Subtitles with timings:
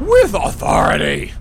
[0.00, 1.32] with authority.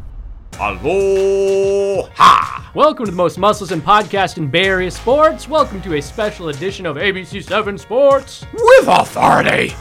[0.59, 2.64] Aloha!
[2.73, 5.47] Welcome to the most muscles and podcast in Bay Area sports.
[5.47, 8.45] Welcome to a special edition of ABC 7 Sports.
[8.53, 9.73] With authority.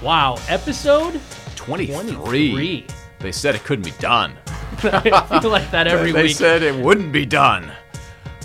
[0.00, 1.20] Wow, episode
[1.56, 2.12] 23.
[2.14, 2.86] 23.
[3.18, 4.36] They said it couldn't be done.
[4.82, 6.36] I feel like that every they week.
[6.36, 7.70] said it wouldn't be done.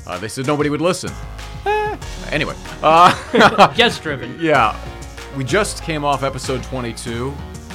[0.06, 1.12] Uh, they said nobody would listen.
[1.66, 1.98] Eh,
[2.30, 4.38] anyway, uh, Guest driven.
[4.40, 4.78] yeah,
[5.38, 7.34] we just came off episode 22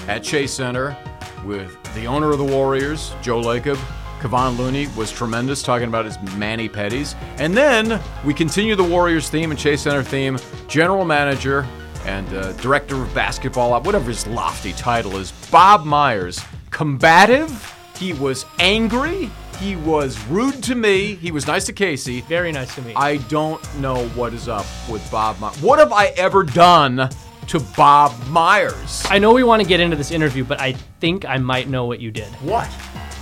[0.09, 0.97] at Chase Center
[1.45, 3.77] with the owner of the Warriors, Joe Lacob.
[4.21, 7.17] Kevon Looney was tremendous talking about his mani-pedis.
[7.39, 10.39] And then we continue the Warriors theme and Chase Center theme.
[10.69, 11.67] General manager
[12.05, 16.41] and uh, director of basketball, whatever his lofty title is, Bob Myers.
[16.71, 17.75] Combative.
[17.97, 19.29] He was angry.
[19.59, 21.17] He was rude to me.
[21.17, 22.23] He was nice to Casey.
[22.23, 22.95] Very nice to me.
[22.95, 25.61] I don't know what is up with Bob Myers.
[25.61, 27.11] What have I ever done
[27.49, 29.05] to Bob Myers?
[29.09, 31.87] I know we want to get into this interview, but I think I might know
[31.87, 32.29] what you did.
[32.43, 32.71] What?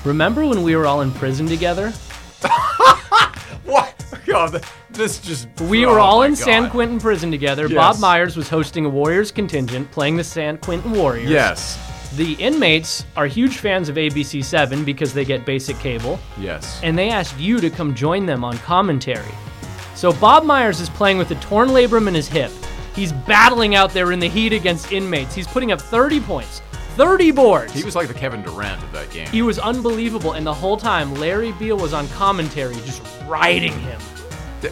[0.05, 1.92] Remember when we were all in prison together?
[3.64, 3.95] What?
[4.27, 5.48] God, this just.
[5.61, 6.39] We oh were all in God.
[6.39, 7.69] San Quentin prison together.
[7.69, 7.75] Yes.
[7.75, 11.30] Bob Myers was hosting a Warriors contingent playing the San Quentin Warriors.
[11.30, 11.78] Yes.
[12.17, 16.19] The inmates are huge fans of ABC 7 because they get basic cable.
[16.39, 16.80] Yes.
[16.83, 19.33] and they asked you to come join them on commentary.
[19.95, 22.50] So Bob Myers is playing with a torn labrum in his hip.
[22.94, 25.34] He's battling out there in the heat against inmates.
[25.34, 26.60] He's putting up 30 points,
[26.96, 27.72] 30 boards.
[27.72, 29.28] he was like the Kevin Durant of that game.
[29.28, 34.00] He was unbelievable, and the whole time Larry Beil was on commentary, just riding him,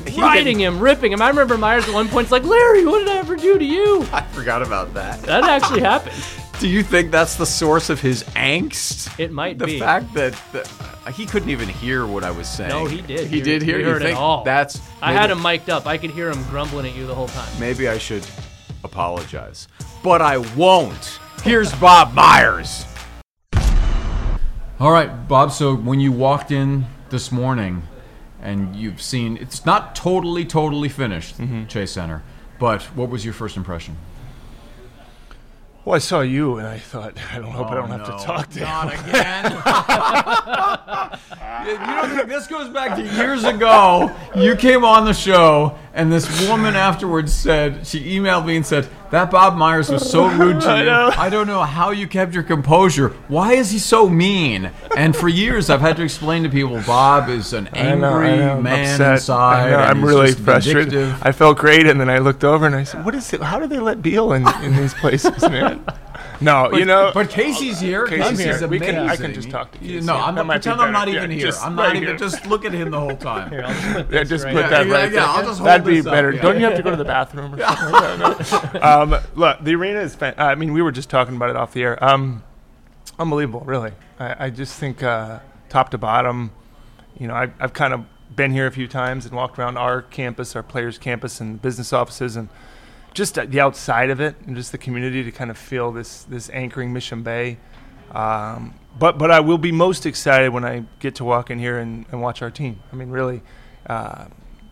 [0.06, 1.22] He riding him, ripping him.
[1.22, 4.06] I remember Myers at one point's like, "Larry, what did I ever do to you?"
[4.12, 5.22] I forgot about that.
[5.22, 6.16] That actually happened.
[6.61, 9.17] Do you think that's the source of his angst?
[9.20, 9.73] It might the be.
[9.75, 10.69] The fact that, that
[11.06, 12.70] uh, he couldn't even hear what I was saying.
[12.70, 13.78] No, he did He hear- did hear.
[13.78, 14.42] he you heard it think all.
[14.42, 14.81] That's.
[15.01, 15.86] I had him mic'd up.
[15.86, 17.48] I could hear him grumbling at you the whole time.
[17.61, 18.27] Maybe I should
[18.83, 19.69] apologize,
[20.03, 21.20] but I won't.
[21.45, 22.84] Here's Bob Myers.
[24.81, 25.53] All right, Bob.
[25.53, 27.84] So when you walked in this morning,
[28.42, 31.36] and you've seen it's not totally, totally finished,
[31.69, 32.25] Chase Center.
[32.58, 33.96] But what was your first impression?
[35.84, 38.18] Well, I saw you, and I thought, I don't hope I don't have to oh,
[38.18, 39.08] talk to Not him.
[39.08, 39.44] again.
[41.66, 44.14] you know, this goes back to years ago.
[44.36, 48.89] You came on the show, and this woman afterwards said she emailed me and said
[49.11, 50.91] that Bob Myers was so rude to you.
[50.91, 53.09] I don't know how you kept your composure.
[53.29, 54.70] Why is he so mean?
[54.97, 58.57] And for years, I've had to explain to people Bob is an angry I know,
[58.58, 59.13] I'm man upset.
[59.14, 59.67] inside.
[59.67, 59.77] I know.
[59.79, 60.91] I'm really frustrated.
[60.92, 61.23] vindictive.
[61.27, 63.41] I felt great, and then I looked over and I said, "What is it?
[63.42, 65.85] How do they let Beil in, in these places, man?"
[66.41, 67.11] No, you know.
[67.13, 68.07] But Casey's here.
[68.07, 68.69] Casey's Casey's here.
[68.69, 70.07] We can- I can just talk to You- Casey.
[70.07, 71.53] No, I'm That not might be pretend I'm not even Yeah, here.
[71.63, 72.17] I'm right not even here.
[72.17, 73.51] just look at him the whole time.
[73.51, 74.71] Here, I'll just put yeah, just right put here.
[74.71, 75.23] that Yeah, right yeah, there.
[75.23, 76.33] I'll just hold That'd be this up, better.
[76.33, 76.43] yeah.
[76.43, 77.55] Don't you have to go to the bathroom?
[77.55, 78.21] Or something?
[78.21, 78.75] like that?
[78.75, 79.03] No.
[79.17, 80.15] um, look, the arena is.
[80.15, 82.03] Fan- I mean, we were just talking about it off the air.
[82.05, 82.43] Um,
[83.19, 83.93] unbelievable, really.
[84.20, 86.51] I, I just think uh, top to bottom.
[87.19, 88.05] You know, I, I've kind of
[88.37, 91.93] been here a few times and walked around our campus, our players' campus, and business
[91.93, 92.49] offices, and
[93.18, 96.48] just the outside of it, and just the community to kind of feel this this
[96.51, 97.58] anchoring Mission Bay.
[98.12, 101.78] Um, but but I will be most excited when I get to walk in here
[101.78, 102.80] and, and watch our team.
[102.92, 103.42] I mean, really,
[103.86, 104.27] uh,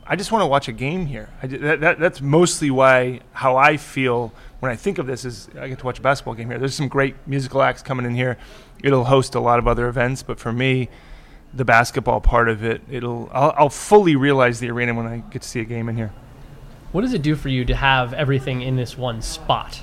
[0.06, 1.28] I just want to watch a game here.
[1.42, 5.48] I, that, that, that's mostly why how I feel when I think of this is
[5.58, 6.58] I get to watch a basketball game here.
[6.58, 8.38] There's some great musical acts coming in here.
[8.82, 10.88] It'll host a lot of other events, but for me,
[11.52, 15.42] the basketball part of it, it'll I'll, I'll fully realize the arena when I get
[15.42, 16.12] to see a game in here.
[16.92, 19.82] What does it do for you to have everything in this one spot?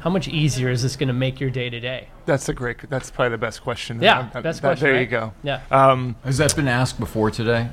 [0.00, 2.08] How much easier is this going to make your day to day?
[2.26, 2.88] That's a great.
[2.90, 4.00] That's probably the best question.
[4.02, 4.88] Yeah, Uh, best that- question.
[4.88, 5.32] There you go.
[5.42, 7.68] Yeah, Um, Has that been asked before today?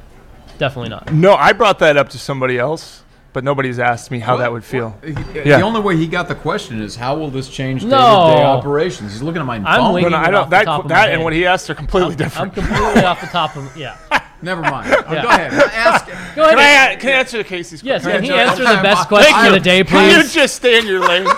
[0.58, 1.12] definitely not.
[1.12, 4.64] no, I brought that up to somebody else, but nobody's asked me how that would
[4.64, 4.98] feel.
[5.02, 5.62] The Yeah.
[5.62, 7.98] only way he got the question is how will this change day-to-day
[8.44, 9.14] operations?
[9.14, 9.94] He's looking at my I'm phone.
[9.94, 10.42] winging No, no, it I don't.
[10.44, 12.58] off the That, top of my that and what he asked are completely different.
[12.58, 13.96] I'm completely off the top of yeah.
[14.42, 14.94] Never mind.
[15.08, 15.22] Oh, Yeah.
[15.22, 15.54] Go ahead.
[15.54, 16.06] Ask.
[16.36, 16.58] Go ahead.
[16.58, 18.24] Can I, can I answer Casey's yes, question?
[18.26, 20.56] Yes, can he answer okay, the best question Thank of the day, Can you just
[20.56, 21.28] stay in your lane?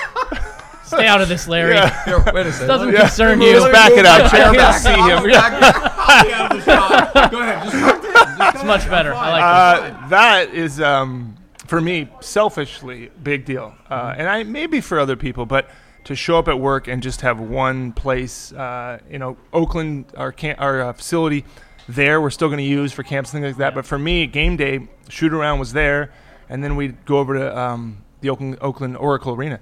[0.85, 1.73] Stay out of this, Larry.
[1.73, 2.03] Yeah.
[2.05, 2.67] Here, wait a second.
[2.67, 3.59] Doesn't Let me- concern let you.
[3.63, 4.25] move back it up.
[4.25, 4.79] I chair can't back.
[4.79, 5.23] see him.
[5.23, 5.53] be back.
[5.97, 7.31] I'll be out of the shot.
[7.31, 7.63] Go ahead.
[7.63, 8.55] Just talk to him.
[8.55, 9.13] It's much better.
[9.15, 10.03] I like this.
[10.03, 11.35] Uh, that is, um,
[11.67, 13.73] for me, selfishly, big deal.
[13.89, 15.69] Uh, and I maybe for other people, but
[16.05, 20.31] to show up at work and just have one place, uh, you know, Oakland, our
[20.31, 21.45] camp, our uh, facility
[21.87, 23.75] there, we're still going to use for camps and things like that.
[23.75, 26.11] But for me, game day, shoot around was there,
[26.49, 29.59] and then we'd go over to um, the Oakland, Oakland Oracle Arena.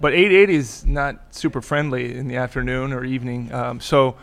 [0.00, 4.16] But 880 is not super friendly in the afternoon or evening, um, so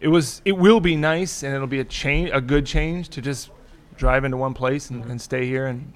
[0.00, 0.42] it was.
[0.44, 3.50] It will be nice, and it'll be a change, a good change to just
[3.96, 5.66] drive into one place and, and stay here.
[5.66, 5.94] And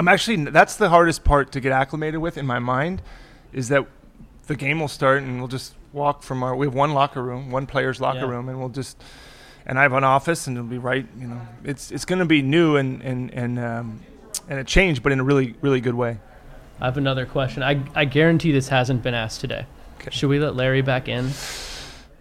[0.00, 3.02] I'm actually that's the hardest part to get acclimated with in my mind,
[3.52, 3.84] is that
[4.46, 6.56] the game will start, and we'll just walk from our.
[6.56, 8.30] We have one locker room, one player's locker Yeah.
[8.30, 8.96] room, and we'll just.
[9.66, 11.06] And I have an office, and it'll be right.
[11.18, 14.00] You know, it's it's going to be new and and and um,
[14.48, 16.18] and a change, but in a really really good way.
[16.80, 17.62] I have another question.
[17.62, 19.66] I, I guarantee this hasn't been asked today.
[20.00, 20.08] Okay.
[20.12, 21.28] Should we let Larry back in?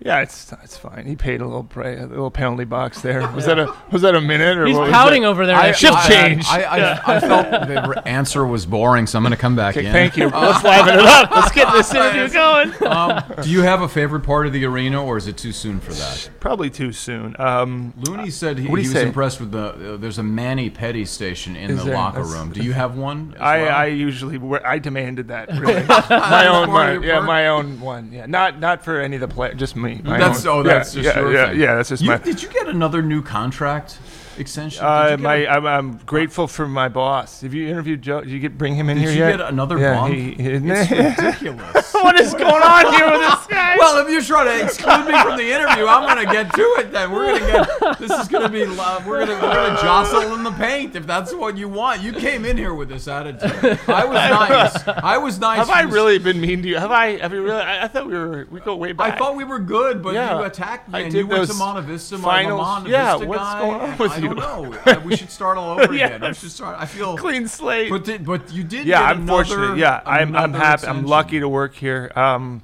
[0.01, 1.05] Yeah, it's it's fine.
[1.05, 3.29] He paid a little pra- a little penalty box there.
[3.31, 5.27] Was that a was that a minute or He's what was pouting that?
[5.27, 5.57] over there.
[5.57, 6.45] I- shift change.
[6.47, 9.75] I, I, I felt the re- answer was boring, so I'm going to come back
[9.75, 9.91] Okay, in.
[9.91, 10.29] thank you.
[10.29, 11.31] Let's liven it up.
[11.31, 12.71] Let's get this interview going.
[12.87, 15.81] Um, do you have a favorite part of the arena, or is it too soon
[15.81, 16.29] for that?
[16.39, 17.35] Probably too soon.
[17.37, 19.05] Um, Looney said he, What do he was say?
[19.05, 19.95] impressed with the.
[19.95, 21.95] Uh, there's a mani-pedi station in Is the there?
[21.95, 22.53] locker That's- room.
[22.53, 23.33] Do you have one?
[23.35, 23.75] as I, well?
[23.75, 25.83] I usually wear, I demanded that really.
[25.83, 27.27] my part own of my, your yeah perk?
[27.27, 30.45] my own one yeah not not for any of the players just me my That's
[30.45, 30.59] own.
[30.59, 31.59] oh, that's yeah, just yeah, your yeah, thing.
[31.59, 33.97] yeah that's just You- my Did you get another new contract
[34.39, 34.83] extension?
[34.83, 37.41] Uh, my I'm, I'm grateful for my boss.
[37.41, 38.21] Have you interviewed Joe?
[38.21, 39.37] Did you get bring him in did here you yet?
[39.37, 40.13] get another yeah, bump?
[40.13, 41.93] he, he, it's ridiculous.
[41.93, 43.75] what is going on here with this guy?
[43.77, 46.61] Well, if you're trying to exclude me from the interview, I'm going to get to
[46.79, 46.91] it.
[46.91, 47.47] Then we're going to
[47.79, 47.99] get.
[47.99, 48.65] This is going to be.
[48.65, 51.67] lo- We're going to we're going to jostle in the paint if that's what you
[51.69, 52.01] want.
[52.01, 53.79] You came in here with this attitude.
[53.87, 54.13] I was
[54.85, 54.87] nice.
[54.87, 55.57] I was nice.
[55.57, 56.77] have I s- really been mean to you?
[56.77, 57.17] Have I?
[57.17, 57.61] Have you really?
[57.61, 58.47] I, I thought we were.
[58.49, 59.13] We go way back.
[59.13, 60.39] I thought we were good, but Yeah.
[60.39, 62.17] you attacked me I and you went to Monte Vista.
[62.17, 62.61] finals.
[62.61, 64.28] Monte Yeah, Vista what's guy, going on with I you?
[64.35, 64.75] Know.
[64.85, 66.21] I- we should start all over again.
[66.21, 66.77] We should start.
[66.79, 67.17] I feel.
[67.17, 67.89] clean slate.
[67.89, 68.85] But did, but you did.
[68.85, 69.77] yeah, I'm another- fortunate.
[69.77, 70.87] Yeah, I'm I'm happy.
[70.87, 72.11] I'm lucky to work here.
[72.15, 72.61] Um,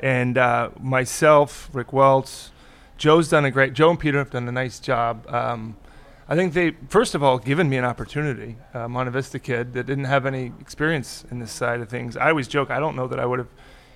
[0.00, 2.50] and uh, myself, Rick Welts,
[2.98, 3.72] Joe's done a great.
[3.72, 5.26] Joe and Peter have done a nice job.
[5.28, 5.76] Um,
[6.28, 8.56] I think they, first of all, given me an opportunity.
[8.74, 12.16] Uh, Monte Vista kid that didn't have any experience in this side of things.
[12.16, 12.70] I always joke.
[12.70, 13.48] I don't know that I would have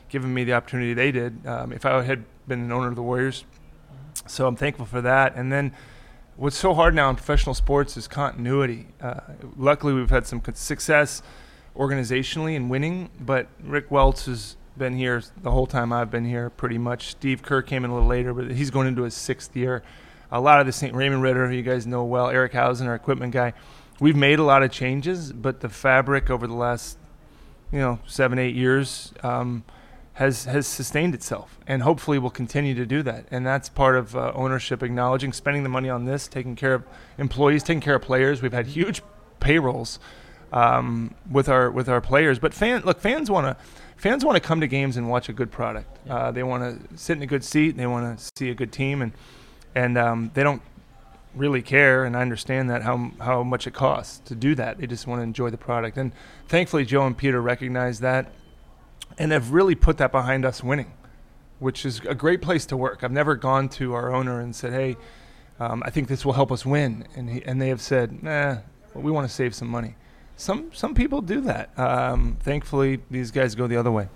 [0.09, 3.03] given me the opportunity they did um, if I had been an owner of the
[3.03, 3.45] Warriors.
[4.27, 5.35] So I'm thankful for that.
[5.37, 5.73] And then
[6.41, 8.87] what's so hard now in professional sports is continuity.
[8.99, 9.21] Uh,
[9.59, 11.23] luckily, we've had some success
[11.77, 16.49] organizationally in winning, but Rick Welts has been here the whole time I've been here,
[16.49, 17.09] pretty much.
[17.11, 19.83] Steve Kerr came in a little later, but he's going into his sixth year.
[20.33, 20.95] A lot of the St.
[20.95, 23.53] Raymond Ridder, who you guys know well, Eric Housen, our equipment guy.
[24.01, 26.97] We've made a lot of changes, but the fabric over the last,
[27.71, 29.63] you know, seven, eight years um,
[30.15, 33.27] has has sustained itself, and hopefully will continue to do that.
[33.31, 36.85] And that's part of uh, ownership, acknowledging, spending the money on this, taking care of
[37.19, 38.43] employees, taking care of players.
[38.43, 39.03] We've had huge
[39.39, 39.99] payrolls
[40.53, 43.65] um, with our with our players, but fan look, fans want to
[43.97, 45.99] fans want to come to games and watch a good product.
[46.09, 47.77] Uh, they want to sit in a good seat.
[47.77, 49.13] They want to see a good team, and
[49.75, 50.63] and um, they don't
[51.35, 52.05] really care.
[52.05, 54.79] And I understand that how how much it costs to do that.
[54.79, 55.97] They just want to enjoy the product.
[55.97, 56.13] And
[56.49, 58.33] thankfully, Joe and Peter recognize that,
[59.21, 60.93] and have really put that behind us winning,
[61.59, 63.05] which is a great place to work.
[63.05, 64.97] I've never gone to our owner and said, "Hey,
[65.61, 68.59] um, I think this will help us win," and he, and they have said, "Nah,
[68.95, 69.95] we want to save some money."
[70.37, 71.79] Some some people do that.
[71.79, 74.09] Um, thankfully, these guys go the other way.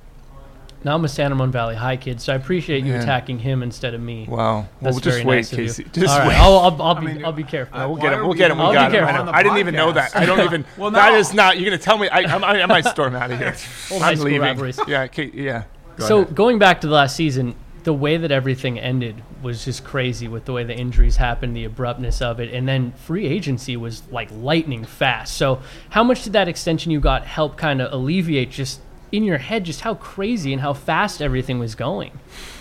[0.84, 3.00] Now I'm a San Ramon Valley High kid, so I appreciate you Yeah.
[3.02, 4.26] attacking him instead of me.
[4.28, 4.36] Wow.
[4.36, 5.64] Well, That's we'll just very wait, nice of you.
[5.66, 5.84] Casey.
[5.92, 6.36] Just All right, wait.
[6.36, 7.78] I'll, I'll, I'll be mean, I'll be careful.
[7.78, 8.20] Uh, we'll get him.
[8.20, 8.58] We'll get him.
[8.58, 8.92] We I'll be got him.
[8.92, 9.14] careful.
[9.14, 9.32] I, on know.
[9.32, 10.14] the I didn't even know that.
[10.14, 10.64] I don't even.
[10.76, 11.18] Well, that no.
[11.18, 11.58] is not.
[11.58, 12.08] You're gonna tell me.
[12.08, 13.56] I, I'm, I, I might storm out of here.
[13.90, 14.42] Old I'm leaving.
[14.42, 14.78] rivalries.
[14.86, 15.06] Yeah.
[15.06, 15.64] Kate, yeah.
[15.96, 16.34] Go so ahead.
[16.34, 17.54] going back to the last season,
[17.84, 21.64] the way that everything ended was just crazy with the way the injuries happened, the
[21.64, 25.34] abruptness of it, and then free agency was like lightning fast.
[25.36, 25.60] So
[25.90, 28.80] how much did that extension you got help kind of alleviate just
[29.14, 32.10] in your head just how crazy and how fast everything was going?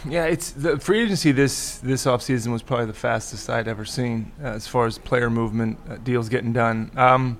[0.08, 4.32] Yeah, it's the free agency this this offseason was probably the fastest I'd ever seen
[4.40, 6.92] uh, as far as player movement, uh, deals getting done.
[6.96, 7.40] Um,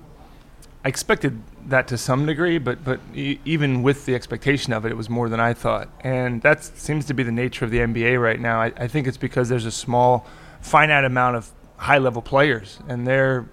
[0.84, 4.90] I expected that to some degree, but but e- even with the expectation of it,
[4.90, 7.78] it was more than I thought, and that seems to be the nature of the
[7.78, 8.60] NBA right now.
[8.60, 10.26] I, I think it's because there's a small,
[10.60, 13.46] finite amount of high level players, and they're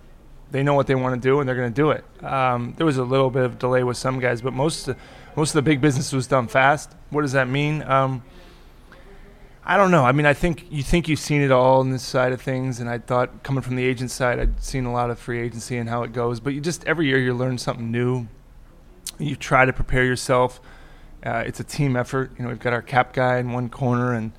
[0.51, 2.03] they know what they want to do and they're going to do it.
[2.23, 4.97] Um, there was a little bit of delay with some guys, but most of
[5.35, 6.93] most of the big business was done fast.
[7.09, 7.83] What does that mean?
[7.83, 8.21] Um,
[9.63, 10.03] I don't know.
[10.03, 12.79] I mean, I think you think you've seen it all on this side of things,
[12.79, 15.77] and I thought coming from the agent side, I'd seen a lot of free agency
[15.77, 16.39] and how it goes.
[16.39, 18.27] But you just every year you learn something new.
[19.19, 20.59] You try to prepare yourself.
[21.23, 22.31] Uh, it's a team effort.
[22.37, 24.31] You know, we've got our cap guy in one corner, and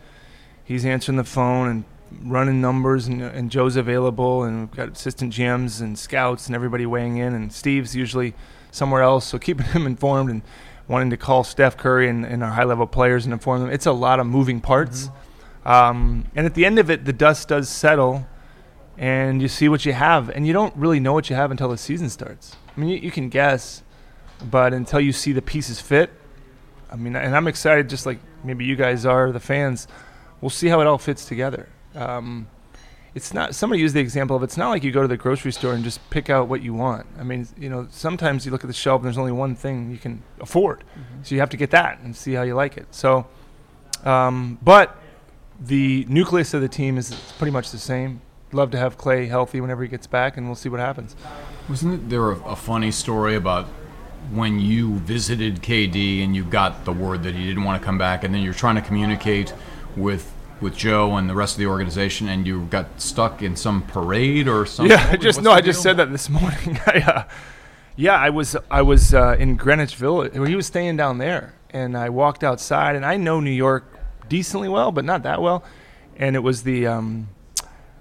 [0.65, 1.85] he's answering the phone and
[2.23, 6.87] running numbers, and, and Joe's available, and we've got assistant GMs and scouts and everybody
[6.87, 8.35] weighing in, and Steve's usually
[8.71, 10.43] somewhere else, so keeping him informed and
[10.89, 13.71] wanting to call Steph Curry and, and our high level players and inform them.
[13.71, 15.11] It's a lot of moving parts.
[15.65, 18.27] Um, and at the end of it, the dust does settle,
[18.99, 21.69] and you see what you have, and you don't really know what you have until
[21.69, 22.57] the season starts.
[22.77, 23.83] I mean, you, you can guess,
[24.51, 26.11] but until you see the pieces fit,
[26.91, 29.89] I mean, and I'm excited, just like maybe you guys are, the fans.
[30.41, 31.69] We'll see how it all fits together.
[31.95, 32.47] Um,
[33.15, 33.55] it's not.
[33.55, 35.85] Somebody used the example of it's not like you go to the grocery store and
[35.85, 37.07] just pick out what you want.
[37.19, 39.91] I mean, you know, sometimes you look at the shelf and there's only one thing
[39.91, 41.23] you can afford, Mm-hmm.
[41.23, 42.87] so you have to get that and see how you like it.
[42.91, 43.27] So,
[44.05, 44.97] um, but
[45.61, 48.23] the nucleus of the team is pretty much the same.
[48.53, 51.15] Love to have Klay healthy whenever he gets back, and we'll see what happens.
[51.69, 53.67] Wasn't there a, a funny story about
[54.33, 57.99] when you visited KD and you got the word that he didn't want to come
[57.99, 59.53] back, and then you're trying to communicate
[59.97, 60.32] with
[60.63, 64.49] with Joe and the rest of the organization, and you got stuck in some parade
[64.49, 64.97] or something?
[64.97, 65.83] Yeah, I just no, I just deal?
[65.83, 66.79] said that this morning.
[66.87, 67.25] I, uh,
[67.97, 70.33] yeah, I was I was uh, in Greenwich Village.
[70.33, 73.85] He was staying down there, and I walked outside, and I know New York
[74.29, 75.65] decently well, but not that well.
[76.17, 77.29] And it was the um,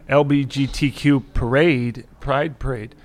[0.08, 2.96] LBGTQ parade, Pride Parade,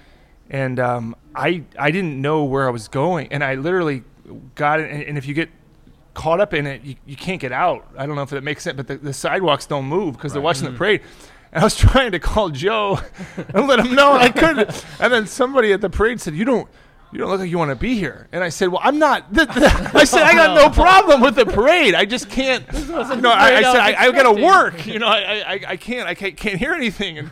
[0.51, 4.05] and um, I I didn't know where I was going, and I literally
[4.55, 4.91] got it.
[4.91, 5.49] And, and if you get
[6.16, 7.87] caught up in it, you, you can't get out.
[7.96, 10.42] I don't know if that makes sense, but the, the sidewalks don't move because they're
[10.42, 11.02] watching the parade.
[11.52, 12.99] And I was trying to call Joe
[13.54, 14.85] and let him know, I couldn't.
[14.99, 16.68] And then somebody at the parade said, "You don't."
[17.12, 19.32] You don't look like you want to be here, and I said, "Well, I'm not."
[19.32, 21.94] Th- th- I said, "I got no problem with the parade.
[21.94, 22.70] I just can't."
[23.23, 26.08] No, I, I said, "I, I got to work." You know, I, I, I can't,
[26.08, 27.30] I can't, can't hear anything, and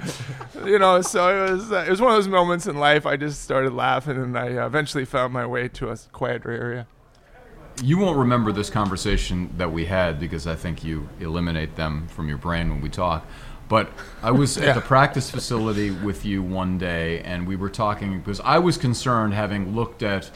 [0.65, 3.05] you know, so it was, uh, it was one of those moments in life.
[3.05, 6.87] I just started laughing, and I uh, eventually found my way to a quieter area.
[7.83, 12.29] You won't remember this conversation that we had because I think you eliminate them from
[12.29, 13.27] your brain when we talk.
[13.69, 13.91] But
[14.23, 14.67] I was Yeah.
[14.67, 18.77] at the practice facility with you one day, and we were talking because I was
[18.77, 20.31] concerned, having looked at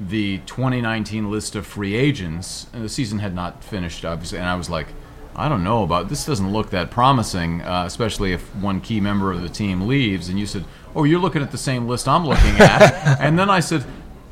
[0.00, 4.54] the 2019 list of free agents, and the season had not finished, obviously, and I
[4.54, 4.88] was like,
[5.36, 6.24] I don't know about this.
[6.24, 10.28] Doesn't look that promising, uh, especially if one key member of the team leaves.
[10.28, 10.64] And you said,
[10.96, 13.84] "Oh, you're looking at the same list I'm looking at." and then I said,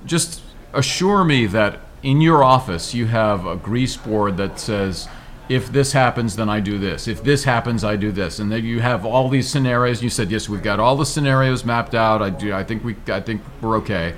[0.07, 0.41] "Just
[0.75, 5.09] assure me that in your office you have a grease board that says."
[5.49, 7.09] If this happens, then I do this.
[7.09, 10.03] If this happens, I do this, and then you have all these scenarios.
[10.03, 12.21] You said, "Yes, we've got all the scenarios mapped out.
[12.21, 12.53] I do.
[12.53, 12.97] I think we.
[13.07, 14.13] I think we're okay."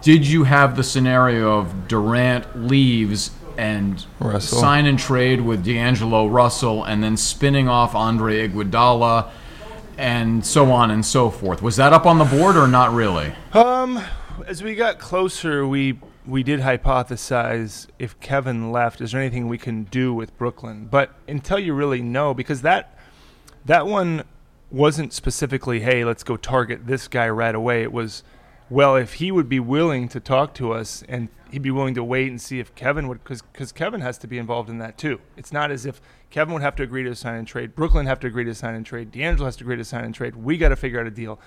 [0.00, 4.58] Did you have the scenario of Durant leaves and Russell.
[4.58, 9.30] sign and trade with D'Angelo Russell and then spinning off Andre Iguodala
[9.96, 11.62] and so on and so forth?
[11.62, 13.32] Was that up on the board or not really?
[13.52, 14.00] Um,
[14.46, 19.58] as we got closer, we we did hypothesize if Kevin left, is there anything we
[19.58, 20.86] can do with Brooklyn?
[20.90, 22.98] But until you really know, because that
[23.66, 24.24] that one
[24.70, 27.82] wasn't specifically, hey, let's go target this guy right away.
[27.82, 28.22] It was,
[28.68, 32.04] well, if he would be willing to talk to us and he'd be willing to
[32.04, 35.20] wait and see if Kevin would, because Kevin has to be involved in that too.
[35.36, 36.00] It's not as if
[36.30, 38.74] Kevin would have to agree to sign and trade, Brooklyn have to agree to sign
[38.74, 40.34] and trade, D'Angelo has to agree to sign and trade.
[40.34, 41.38] We got to figure out a deal.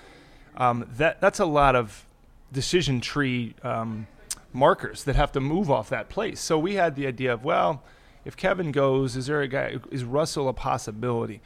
[0.56, 2.04] Um, that that's a lot of
[2.52, 4.06] decision tree um,
[4.52, 6.40] markers that have to move off that place.
[6.40, 7.82] So we had the idea of, well,
[8.24, 9.76] if Kevin goes, is there a guy?
[9.90, 11.40] Is Russell a possibility?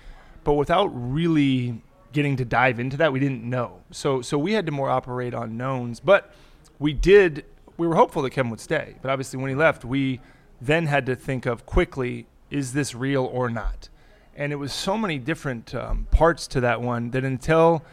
[0.45, 1.83] But without really
[2.13, 3.81] getting to dive into that, we didn't know.
[3.91, 6.01] So so we had to more operate on knowns.
[6.01, 6.35] But
[6.79, 7.45] we did.
[7.77, 8.97] We were hopeful that Kevin would stay.
[9.01, 10.21] But obviously, when he left, we
[10.61, 13.89] then had to think of quickly: is this real or not?
[14.35, 17.85] And it was so many different um, parts to that one that until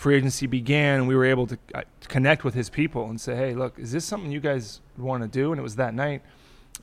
[0.00, 3.36] free agency began, and we were able to uh, connect with his people and say,
[3.36, 6.22] "Hey, look, is this something you guys want to do?" And it was that night,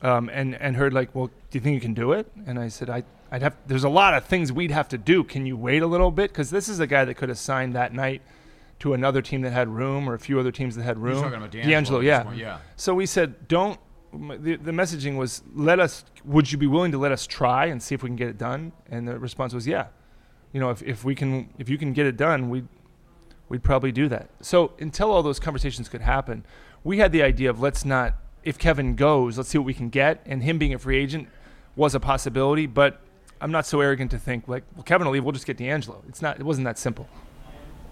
[0.02, 2.68] um, and and heard like, "Well, do you think you can do it?" And I
[2.68, 3.58] said, "I." I'd have.
[3.66, 5.22] There's a lot of things we'd have to do.
[5.22, 6.30] Can you wait a little bit?
[6.30, 8.22] Because this is a guy that could have signed that night
[8.78, 11.20] to another team that had room, or a few other teams that had room.
[11.20, 12.32] Talking about D'Angelo this yeah.
[12.32, 12.58] yeah.
[12.76, 13.78] So we said, don't.
[14.14, 16.06] The, the messaging was, let us.
[16.24, 18.38] Would you be willing to let us try and see if we can get it
[18.38, 18.72] done?
[18.90, 19.88] And the response was, yeah.
[20.54, 22.64] You know, if, if we can, if you can get it done, we,
[23.48, 24.28] we'd probably do that.
[24.40, 26.44] So until all those conversations could happen,
[26.84, 28.14] we had the idea of let's not.
[28.44, 30.22] If Kevin goes, let's see what we can get.
[30.24, 31.28] And him being a free agent
[31.76, 33.00] was a possibility, but
[33.40, 35.24] I'm not so arrogant to think like, well, Kevin will leave.
[35.24, 36.02] We'll just get D'Angelo.
[36.08, 36.38] It's not.
[36.38, 37.08] It wasn't that simple.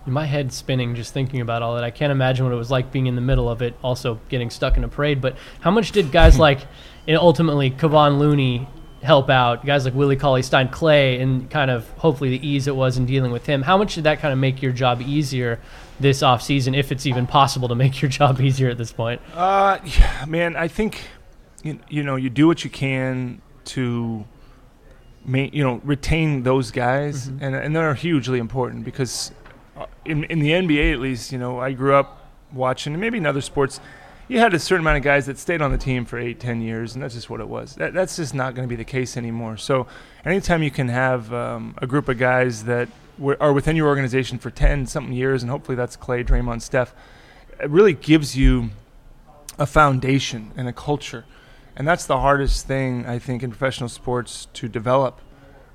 [0.08, 1.82] My head's spinning just thinking about all that.
[1.82, 4.50] I can't imagine what it was like being in the middle of it, also getting
[4.50, 5.20] stuck in a parade.
[5.20, 6.60] But how much did guys like,
[7.08, 8.68] and ultimately, Kevon Looney
[9.02, 9.64] help out?
[9.64, 13.06] Guys like Willie Cauley Stein Klay, and kind of hopefully the ease it was in
[13.06, 13.62] dealing with him.
[13.62, 15.58] How much did that kind of make your job easier
[16.00, 19.20] this offseason, if it's even possible to make your job easier at this point?
[19.34, 21.02] Uh, yeah, man, I think
[21.62, 24.24] you, you know you do what you can to,
[25.24, 27.38] ma- you know, retain those guys, Mhm.
[27.42, 29.32] and and they're hugely important because
[29.76, 33.18] uh, in in the NBA at least, you know, I grew up watching, and maybe
[33.18, 33.80] in other sports.
[34.28, 36.60] You had a certain amount of guys that stayed on the team for eight, ten
[36.60, 37.76] years, and that's just what it was.
[37.76, 39.56] That, that's just not going to be the case anymore.
[39.56, 39.86] So,
[40.24, 44.38] anytime you can have um, a group of guys that were, are within your organization
[44.38, 46.92] for ten something years, and hopefully that's Klay, Draymond, Steph,
[47.60, 48.70] it really gives you
[49.58, 51.24] a foundation and a culture.
[51.76, 55.20] And that's the hardest thing, I think, in professional sports to develop.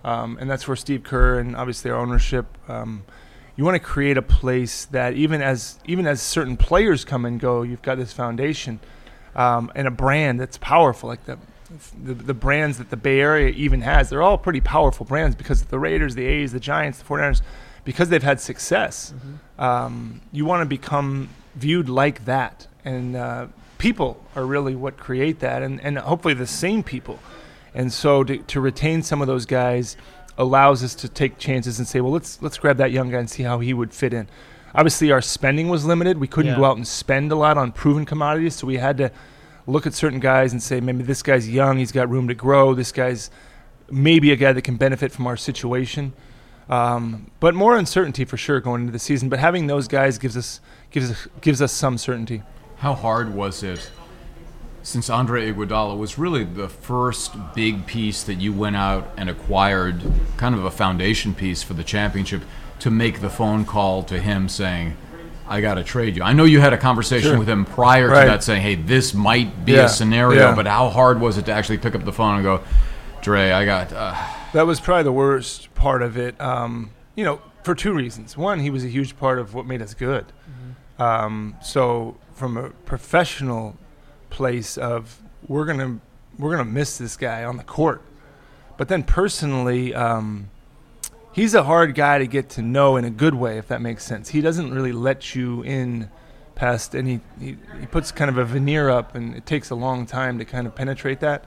[0.03, 2.45] um, and that's where Steve Kerr and obviously our ownership.
[2.67, 3.03] Um,
[3.61, 7.39] you want to create a place that even as even as certain players come and
[7.39, 8.79] go, you've got this foundation
[9.35, 11.37] um, and a brand that's powerful, like the,
[12.03, 14.09] the, the brands that the Bay Area even has.
[14.09, 17.43] They're all pretty powerful brands because the Raiders, the A's, the Giants, the 49ers,
[17.85, 19.13] because they've had success.
[19.15, 19.61] Mm-hmm.
[19.61, 23.45] Um, you want to become viewed like that, and uh,
[23.77, 27.19] people are really what create that, and, and hopefully the same people.
[27.75, 29.97] And so to, to retain some of those guys
[30.41, 33.29] allows us to take chances and say, well, let's let's grab that young guy and
[33.29, 34.27] see how he would fit in.
[34.73, 36.17] Obviously, our spending was limited.
[36.17, 36.57] We couldn't yeah.
[36.57, 39.11] go out and spend a lot on proven commodities, so we had to
[39.67, 42.73] look at certain guys and say, maybe this guy's young, he's got room to grow.
[42.73, 43.29] This guy's
[43.91, 46.13] maybe a guy that can benefit from our situation.
[46.69, 49.29] Um, but more uncertainty for sure going into the season.
[49.29, 52.41] But having those guys gives us gives us, gives us some certainty.
[52.77, 53.91] How hard was it
[54.83, 60.01] since Andre Iguodala was really the first big piece that you went out and acquired,
[60.37, 62.41] kind of a foundation piece for the championship,
[62.79, 64.97] to make the phone call to him saying,
[65.47, 66.23] I got to trade you.
[66.23, 67.39] I know you had a conversation sure.
[67.39, 68.21] with him prior right.
[68.21, 69.85] to that saying, hey, this might be yeah.
[69.85, 70.55] a scenario, yeah.
[70.55, 72.63] but how hard was it to actually pick up the phone and go,
[73.21, 73.93] Dre, I got.
[73.93, 74.15] Uh.
[74.53, 76.39] That was probably the worst part of it.
[76.41, 78.37] Um, you know, for two reasons.
[78.37, 80.25] One, he was a huge part of what made us good.
[80.25, 81.01] Mm-hmm.
[81.01, 83.77] Um, so, from a professional
[84.31, 85.99] place of we're gonna
[86.39, 88.01] we're gonna miss this guy on the court.
[88.77, 90.49] But then personally, um,
[91.33, 94.03] he's a hard guy to get to know in a good way, if that makes
[94.03, 94.29] sense.
[94.29, 96.09] He doesn't really let you in
[96.55, 99.75] past, and he, he, he puts kind of a veneer up, and it takes a
[99.75, 101.45] long time to kind of penetrate that.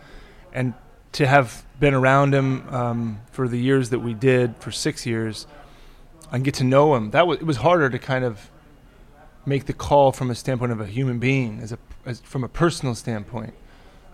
[0.53, 0.75] And
[1.13, 5.47] to have been around him um, for the years that we did, for six years,
[6.33, 8.51] and get to know him, that w- it was harder to kind of
[9.47, 12.49] make the call from a standpoint of a human being, as a as, from a
[12.49, 13.55] personal standpoint.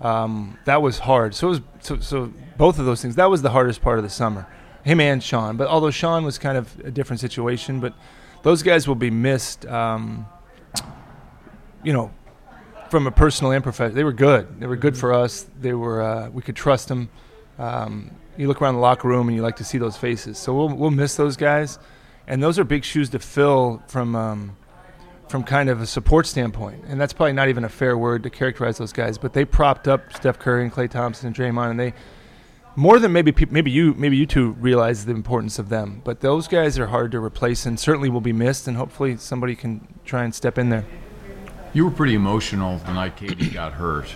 [0.00, 1.35] Um, that was hard.
[1.35, 3.16] So, it was, so so both of those things.
[3.16, 4.47] That was the hardest part of the summer.
[4.82, 5.56] Him and Shaun.
[5.56, 7.92] But although Shaun was kind of a different situation, but
[8.42, 9.66] those guys will be missed.
[9.66, 10.26] Um,
[11.82, 12.11] you know,
[12.90, 14.61] from a personal and professional, they were good.
[14.61, 15.47] They were good for us.
[15.61, 16.02] They were.
[16.02, 17.11] Uh, we could trust them.
[17.59, 20.38] Um, you look around the locker room and you like to see those faces.
[20.38, 21.78] So we'll we'll miss those guys,
[22.26, 24.56] and those are big shoes to fill from um,
[25.30, 28.30] from kind of a support standpoint, and that's probably not even a fair word to
[28.30, 31.78] characterize those guys, but they propped up Steph Curry and Klay Thompson and Draymond, and
[31.78, 31.95] they
[32.75, 36.49] more than maybe maybe you maybe you two realize the importance of them, but those
[36.49, 40.25] guys are hard to replace and certainly will be missed, and hopefully somebody can try
[40.25, 40.84] and step in there.
[41.73, 44.08] You were pretty emotional the night KD got hurt.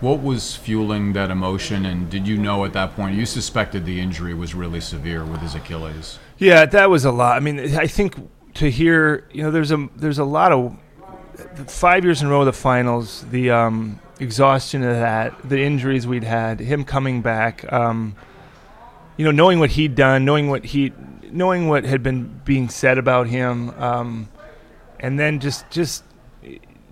[0.00, 4.00] What was fueling that emotion, and did you know at that point you suspected the
[4.00, 6.20] injury was really severe with his Achilles?
[6.38, 7.36] Yeah, that was a lot.
[7.36, 8.14] I mean, I think
[8.54, 10.76] to hear, you know, there's a there's a lot of
[11.66, 16.06] five years in a row of the finals, the um, exhaustion of that, the injuries
[16.06, 18.14] we'd had, him coming back, um,
[19.16, 20.92] you know, knowing what he'd done, knowing what he,
[21.30, 24.28] knowing what had been being said about him, um,
[25.00, 26.04] and then just just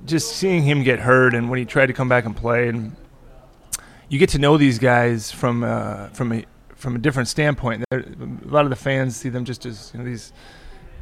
[0.06, 2.96] just seeing him get hurt, and when he tried to come back and play, and
[4.08, 6.44] you get to know these guys from uh, from a
[6.74, 7.84] from a different standpoint.
[7.90, 10.32] They're, a lot of the fans see them just as you know these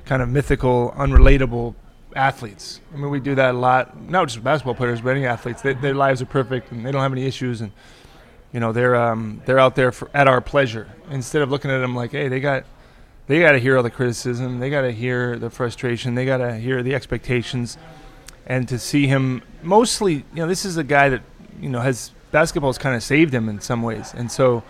[0.08, 1.74] kind of mythical, unrelatable
[2.16, 2.80] athletes.
[2.94, 4.00] I mean, we do that a lot.
[4.00, 5.60] Not just basketball players, but any athletes.
[5.60, 7.70] They, their lives are perfect and they don't have any issues, and
[8.52, 11.78] you know they're um, they're out there for, at our pleasure instead of looking at
[11.78, 12.64] them like, hey, they got
[13.26, 16.38] they got to hear all the criticism, they got to hear the frustration, they got
[16.38, 17.76] to hear the expectations,
[18.46, 21.22] and to see him mostly, you know, this is a guy that
[21.60, 24.64] you know has basketball's kind of saved him in some ways, and so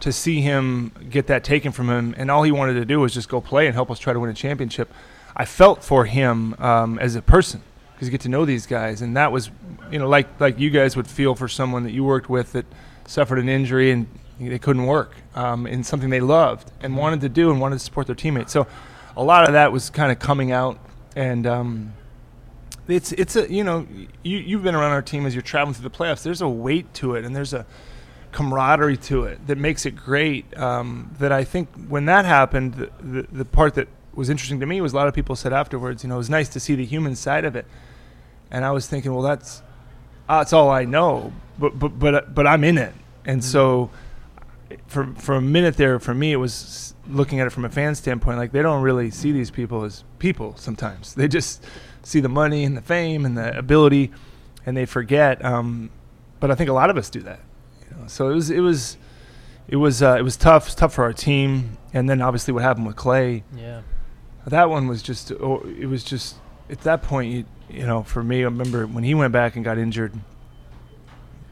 [0.00, 3.14] to see him get that taken from him, and all he wanted to do was
[3.14, 4.92] just go play and help us try to win a championship.
[5.36, 9.02] I felt for him um, as a person because you get to know these guys,
[9.02, 9.50] and that was,
[9.90, 12.66] you know, like like you guys would feel for someone that you worked with that
[13.06, 14.06] suffered an injury and
[14.38, 17.84] they couldn't work um, in something they loved and wanted to do and wanted to
[17.84, 18.52] support their teammates.
[18.52, 18.66] So
[19.16, 20.78] a lot of that was kind of coming out,
[21.16, 21.92] and um,
[22.86, 23.86] it's it's a you know
[24.22, 26.22] you you've been around our team as you're traveling through the playoffs.
[26.22, 27.66] There's a weight to it, and there's a
[28.32, 30.56] camaraderie to it that makes it great.
[30.56, 34.66] Um, that I think when that happened, the, the, the, part that was interesting to
[34.66, 36.74] me was a lot of people said afterwards, you know, it was nice to see
[36.74, 37.66] the human side of it.
[38.50, 39.62] And I was thinking, well, that's
[40.28, 43.50] that's all I know, but but but but I'm in it, and mm-hmm.
[43.50, 43.90] so
[44.86, 47.94] for for a minute there, for me, it was looking at it from a fan
[47.94, 48.38] standpoint.
[48.38, 50.54] Like they don't really see these people as people.
[50.56, 51.62] Sometimes they just
[52.02, 54.12] see the money and the fame and the ability,
[54.64, 55.44] and they forget.
[55.44, 55.90] Um,
[56.40, 57.40] but I think a lot of us do that
[58.08, 58.96] so it was it was
[59.68, 60.64] it was uh, it was tough.
[60.64, 63.42] It was tough for our team, and then obviously what happened with Klay.
[63.54, 63.82] Yeah,
[64.46, 66.36] that one was just oh, it was just
[66.70, 69.64] at that point you you know for me I remember when he went back and
[69.64, 70.14] got injured.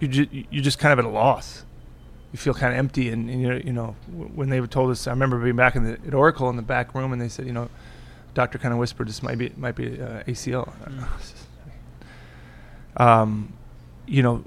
[0.00, 1.64] You just you just kind of at a loss.
[2.32, 3.08] you feel kind of empty.
[3.08, 3.96] And, and you know, you know,
[4.34, 6.94] when they told us, I remember being back in the at Oracle in the back
[6.94, 7.70] room, and they said, you know,
[8.34, 10.72] doctor kind of whispered, this might be might be uh, ACL.
[10.84, 11.06] Mm.
[13.02, 13.52] um,
[14.06, 14.44] you know,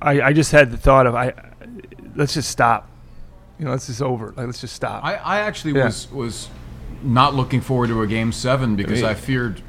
[0.00, 1.32] I, I just had the thought of I
[2.14, 2.90] let's just stop.
[3.58, 4.28] You know, let's just over.
[4.36, 5.04] Like let's just stop.
[5.04, 5.86] I, I actually yeah.
[5.86, 6.48] was was
[7.02, 9.62] not looking forward to a game seven because I, mean, I feared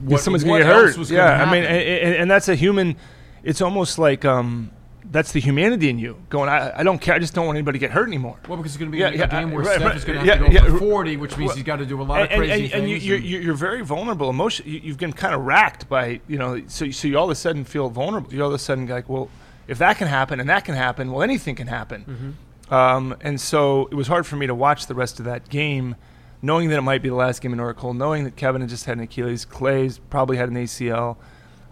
[0.00, 1.10] what, someone's going to get hurt.
[1.10, 2.96] yeah, I mean, and, and, that's a human.
[3.42, 4.70] It's almost like um,
[5.10, 6.48] that's the humanity in you going.
[6.48, 7.14] I, I don't care.
[7.14, 8.38] I just don't want anybody to get hurt anymore.
[8.48, 10.18] Well, because it's going to be yeah, a, yeah, game where right, Steph is going
[10.18, 12.22] to have yeah, to go for forty, which means he's got to do a lot
[12.22, 12.74] and, of crazy and, things.
[12.74, 14.30] And you, you're, you're very vulnerable.
[14.30, 14.66] Emotion.
[14.68, 16.62] You, have been kind of racked by you know.
[16.66, 18.32] So so you all of a sudden feel vulnerable.
[18.32, 19.28] You all of a sudden like, well,
[19.68, 22.04] if that can happen and that can happen, well, anything can happen.
[22.04, 22.74] Mm-hmm.
[22.74, 25.94] Um, and so it was hard for me to watch the rest of that game,
[26.42, 28.86] knowing that it might be the last game in Oracle, knowing that Kevin had just
[28.86, 31.16] had an Achilles, Klay's probably had an ACL.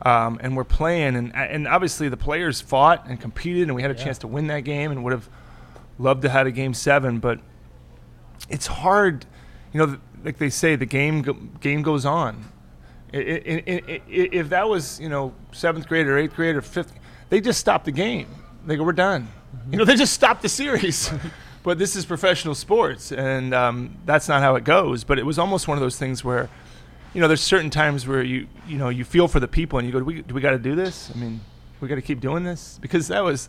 [0.02, 3.90] Um, and we're playing, and and obviously the players fought and competed, and we had
[3.90, 4.04] a yeah.
[4.04, 5.28] chance to win that game, and would have
[5.98, 7.40] loved to have a game seven, but
[8.48, 9.26] it's hard,
[9.72, 9.98] you know.
[10.24, 12.44] Like they say, the game go, game goes on.
[13.12, 16.92] It, it, it, if that was you know seventh grade or eighth grade or fifth,
[17.28, 18.26] they just stop the game.
[18.66, 19.28] They go, we're done.
[19.54, 19.72] Mm-hmm.
[19.72, 21.12] You know, they just stop the series.
[21.62, 25.04] but this is professional sports, and um, that's not how it goes.
[25.04, 26.48] But it was almost one of those things where
[27.14, 29.87] you know, there's certain times where you you know you feel for the people and
[29.87, 31.11] you go, do we, do we got to do this?
[31.14, 31.40] I mean,
[31.81, 33.48] we got to keep doing this because that was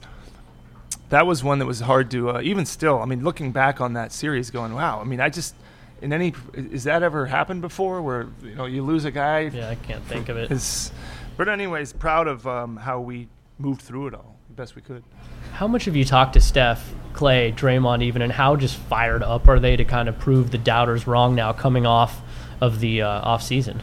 [1.09, 3.01] that was one that was hard to uh, even still.
[3.01, 5.01] I mean, looking back on that series, going, wow.
[5.01, 5.55] I mean, I just
[6.01, 9.41] in any is that ever happened before where you know you lose a guy?
[9.41, 10.91] Yeah, I can't think of it.
[11.37, 15.03] But anyways, proud of um, how we moved through it all the best we could.
[15.53, 19.47] How much have you talked to Steph, Klay, Draymond, even, and how just fired up
[19.47, 22.21] are they to kind of prove the doubters wrong now, coming off
[22.61, 23.81] of the uh, off season?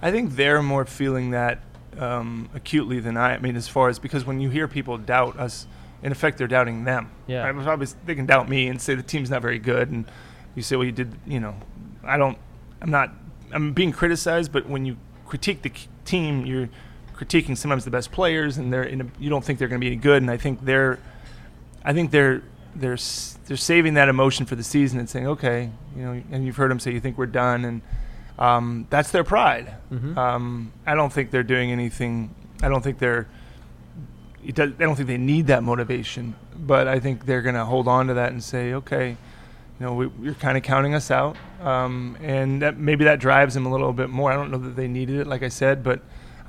[0.00, 1.60] I think they're more feeling that
[1.98, 3.34] um, acutely than I.
[3.34, 5.66] I mean, as far as because when you hear people doubt us,
[6.02, 7.10] in effect, they're doubting them.
[7.26, 7.48] Yeah.
[7.48, 7.94] Right?
[8.06, 10.04] They can doubt me and say the team's not very good, and
[10.54, 11.14] you say, well, you did.
[11.26, 11.56] You know,
[12.04, 12.38] I don't.
[12.80, 13.10] I'm not.
[13.52, 15.72] I'm being criticized, but when you critique the
[16.04, 16.68] team, you're
[17.16, 19.84] critiquing sometimes the best players, and they're in a, you don't think they're going to
[19.84, 20.22] be any good.
[20.22, 20.98] And I think they're,
[21.84, 22.42] I think they're
[22.74, 22.98] they're
[23.46, 26.70] they're saving that emotion for the season and saying, okay, you know, and you've heard
[26.70, 27.82] them say, you think we're done, and
[28.38, 29.74] um, that's their pride.
[29.92, 30.18] Mm-hmm.
[30.18, 32.34] Um, I don't think they're doing anything.
[32.62, 33.26] I don't think they're.
[34.46, 37.88] Does, I don't think they need that motivation, but I think they're going to hold
[37.88, 41.36] on to that and say, okay, you know, we, you're kind of counting us out,
[41.60, 44.30] um, and that, maybe that drives them a little bit more.
[44.32, 46.00] I don't know that they needed it, like I said, but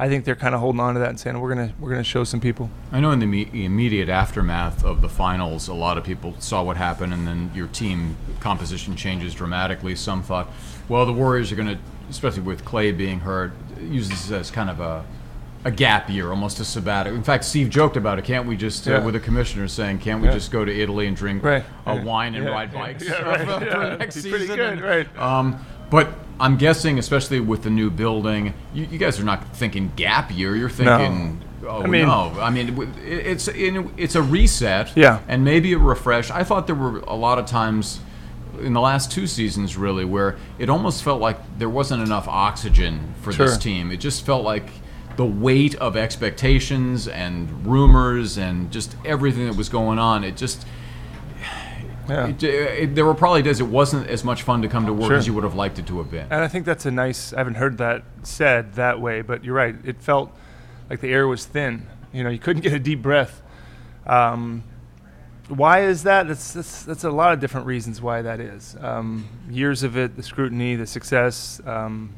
[0.01, 2.03] I think they're kind of holding on to that and saying we're gonna we're gonna
[2.05, 2.69] show some people.
[2.91, 6.63] I know in the me- immediate aftermath of the finals, a lot of people saw
[6.63, 9.95] what happened, and then your team composition changes dramatically.
[9.95, 10.47] Some thought,
[10.87, 11.77] well, the Warriors are gonna,
[12.09, 15.05] especially with Klay being hurt, use this as kind of a
[15.65, 17.17] a gap year, almost a sabbatical.
[17.17, 18.23] In fact, Steve joked about it.
[18.23, 19.03] Can't we just, uh, yeah.
[19.03, 20.33] with the commissioner saying, can't we yeah.
[20.33, 21.65] just go to Italy and drink right.
[21.85, 23.41] a wine and ride bikes right.
[23.45, 24.31] for next season?
[24.31, 25.17] Pretty good, and, right?
[25.17, 25.59] Um,
[25.89, 30.31] but I'm guessing, especially with the new building, you, you guys are not thinking gap
[30.35, 30.55] year.
[30.55, 31.39] You're thinking.
[31.39, 31.45] No.
[31.67, 32.33] Oh I mean, no!
[32.39, 36.31] I mean, it's it's a reset, yeah, and maybe a refresh.
[36.31, 37.99] I thought there were a lot of times
[38.61, 43.13] in the last two seasons, really, where it almost felt like there wasn't enough oxygen
[43.21, 43.47] for sure.
[43.47, 43.91] this team.
[43.91, 44.69] It just felt like
[45.17, 50.23] the weight of expectations and rumors and just everything that was going on.
[50.23, 50.65] It just
[52.09, 52.27] yeah.
[52.27, 55.09] It, it, there were probably days it wasn't as much fun to come to work
[55.09, 55.17] sure.
[55.17, 56.27] as you would have liked it to have been.
[56.29, 57.33] And I think that's a nice.
[57.33, 59.75] I haven't heard that said that way, but you're right.
[59.83, 60.35] It felt
[60.89, 61.87] like the air was thin.
[62.11, 63.41] You know, you couldn't get a deep breath.
[64.05, 64.63] Um,
[65.47, 66.27] why is that?
[66.27, 68.75] That's, that's, that's a lot of different reasons why that is.
[68.79, 72.13] Um, years of it, the scrutiny, the success, um,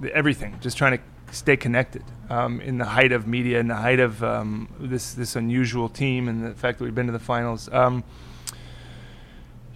[0.00, 0.58] the, everything.
[0.60, 4.22] Just trying to stay connected um, in the height of media, in the height of
[4.22, 7.68] um, this this unusual team, and the fact that we've been to the finals.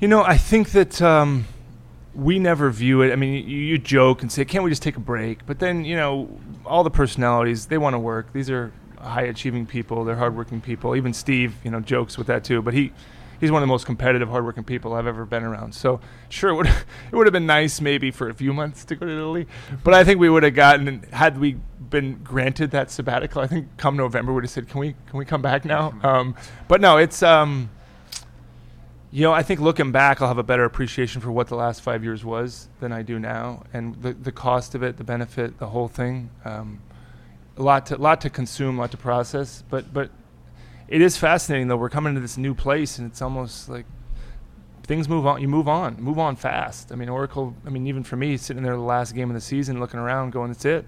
[0.01, 1.47] You know, I think that um,
[2.15, 3.13] we never view it.
[3.13, 5.85] I mean, you, you, joke and say, "Can't we just take a break?" But then,
[5.85, 8.33] you know, all the personalities they want to work.
[8.33, 10.05] These are high achieving people.
[10.05, 10.95] They're hardworking people.
[10.95, 12.63] Even Steve, you know, jokes with that too.
[12.63, 12.93] But he
[13.41, 15.75] he's one of the most competitive, hardworking people I've ever been around.
[15.75, 16.67] So sure, it would
[17.13, 19.49] it would have been nice maybe for a few months to go to Italy,
[19.83, 21.57] but I think we would have gotten had we
[21.91, 23.43] been granted that sabbatical.
[23.43, 25.93] I think come November we would have said, "Can we can we come back now?"
[26.05, 26.37] Um,
[26.69, 27.21] but no, it's.
[27.21, 27.71] Um,
[29.11, 31.81] you know, I think looking back, I'll have a better appreciation for what the last
[31.81, 35.59] five years was than I do now, and the the cost of it, the benefit,
[35.59, 36.31] the whole thing.
[36.45, 36.81] Um,
[37.57, 40.11] a lot to lot to consume, a lot to process, but but
[40.89, 41.77] it is fascinating though.
[41.77, 43.87] We're coming to this new place, and it's almost like
[44.83, 45.41] things move on.
[45.41, 46.93] You move on, move on fast.
[46.93, 47.55] I mean, Oracle.
[47.67, 50.33] I mean, even for me, sitting there the last game of the season, looking around,
[50.33, 50.87] going, "That's it."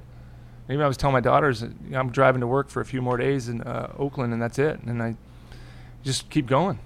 [0.68, 3.48] Maybe I was telling my daughters, I'm driving to work for a few more days
[3.48, 4.78] in uh, Oakland, and that's it.
[4.82, 5.16] And I
[6.04, 6.78] just keep going.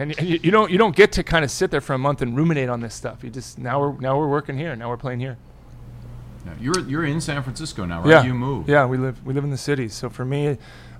[0.00, 1.98] And, and you, you don't you don't get to kind of sit there for a
[1.98, 3.22] month and ruminate on this stuff.
[3.22, 4.74] You just now we're now we're working here.
[4.74, 5.36] Now we're playing here.
[6.46, 8.08] Now, You're you're in San Francisco now, right?
[8.08, 8.68] Yeah, You moved.
[8.70, 9.88] Yeah, we live we live in the city.
[9.88, 10.56] So for me,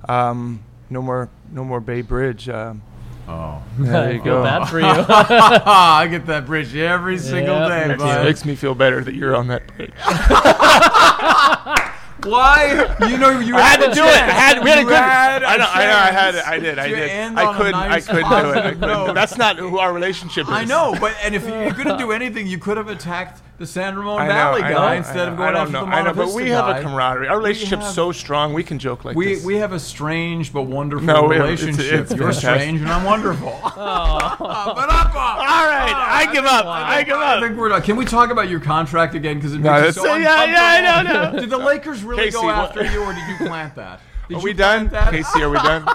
[0.06, 2.48] um, no more no more Bay Bridge.
[2.48, 2.82] Um,
[3.28, 3.62] Oh.
[3.78, 4.42] there you go.
[4.42, 4.86] bad for you.
[4.86, 9.36] I get that bridge every single Yeah, day, It makes me feel better that you're
[9.36, 9.92] on that bridge.
[12.24, 12.96] Why?
[13.08, 14.08] You know you I had to do it.
[14.08, 14.62] I had.
[14.62, 14.96] We had a good.
[14.96, 15.68] had a I know.
[15.68, 15.92] I know.
[15.92, 16.34] I had.
[16.34, 16.78] chance I did.
[16.78, 17.38] I to did.
[17.38, 17.72] I couldn't.
[17.72, 18.56] nice, I couldn't do it.
[18.56, 18.80] I couldn't.
[18.80, 19.14] note.
[19.14, 20.52] That's not who our relationship is.
[20.52, 23.66] I know, but and if you, you couldn't do anything, you could have attacked the
[23.66, 25.72] San Ramon I know, Valley I guy know, instead I of going I don't after
[25.72, 26.78] know, the I know, but Vista we have guy.
[26.78, 27.28] a camaraderie.
[27.28, 28.54] Our relationship's have- so strong.
[28.54, 29.44] We can joke like We, this.
[29.44, 32.00] we have a strange but wonderful No, we have- it's- relationship.
[32.00, 32.60] it's You're fantastic.
[32.62, 33.52] strange and I'm wonderful.
[33.62, 35.14] but up, up.
[35.14, 36.64] All right, oh, I give up.
[36.64, 37.20] I give up.
[37.22, 37.42] I up.
[37.42, 37.82] think we're done.
[37.82, 39.36] Can we talk about your contract again?
[39.36, 41.40] Because it No, makes it that's- so yeah, yeah, I know, no.
[41.40, 44.00] Did the Lakers really Casey, go what- after you, or did you plant that?
[44.30, 44.88] Did Are we done?
[44.88, 45.12] plant that?
[45.12, 45.86] Casey, are we done?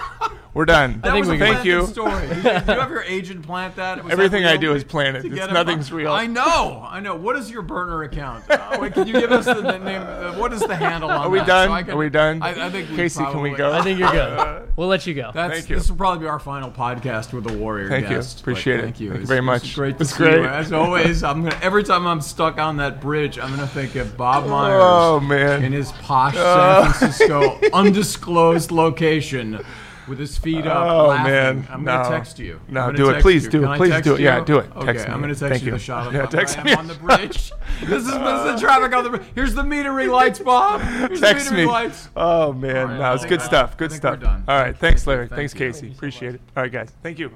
[0.56, 1.00] We're done.
[1.02, 1.86] That think was we can- Thank you.
[1.86, 2.26] Story.
[2.28, 3.98] Did you, did you have your agent plant that?
[3.98, 5.26] Was that Everything I do is planted.
[5.26, 6.10] It's- nothing's real.
[6.10, 7.14] I know, I know.
[7.14, 8.44] What is your burner account?
[8.48, 10.00] Oh, wait, can you give us the name?
[10.00, 11.46] Uh, what is the handle on Are we that?
[11.46, 11.68] done?
[11.68, 12.42] So I can- Are we done?
[12.42, 13.70] I, I think we Casey, can we go?
[13.70, 14.72] I think you're good.
[14.76, 15.30] We'll let you go.
[15.34, 15.76] That's, Thank you.
[15.76, 18.16] This will probably be our final podcast with the Warrior Thank you.
[18.16, 18.36] guest.
[18.38, 18.82] but Appreciate it.
[18.82, 19.08] Thank you.
[19.10, 19.74] Thank you It's- very much.
[19.74, 20.30] great It's see you.
[20.30, 20.46] great.
[20.46, 24.16] As always, I'm gonna every time I'm stuck on that bridge, I'm gonna think of
[24.16, 25.64] Bob Myers Oh man.
[25.64, 26.84] in his posh Uh.
[26.84, 29.60] San Francisco undisclosed location
[30.08, 30.86] with his feet up.
[30.88, 31.32] Oh, laughing.
[31.32, 31.68] man.
[31.70, 32.60] I'm gonna text you.
[32.68, 33.22] No, do it.
[33.22, 33.50] Please you.
[33.50, 33.76] do Can it.
[33.76, 34.20] Please do it.
[34.20, 34.70] Yeah, do it.
[34.76, 35.72] Okay, Text I'm gonna text Thank you, you.
[35.72, 36.74] the shot of Yeah, where text I am me.
[36.74, 37.52] on the bridge.
[37.80, 39.22] this is, this is the traffic on the bridge.
[39.34, 40.80] Here's the metering lights, Bob.
[40.80, 41.66] Here's Text the metering me.
[41.66, 42.08] lights.
[42.16, 42.76] Oh man.
[42.76, 43.76] All right, no, it's good stuff.
[43.76, 44.22] Good stuff.
[44.24, 44.76] All right.
[44.76, 45.28] Thanks, Larry.
[45.28, 45.58] Thank Thanks, you.
[45.58, 45.92] Casey.
[45.92, 46.40] Appreciate it.
[46.56, 46.90] All right, guys.
[47.02, 47.30] Thank you.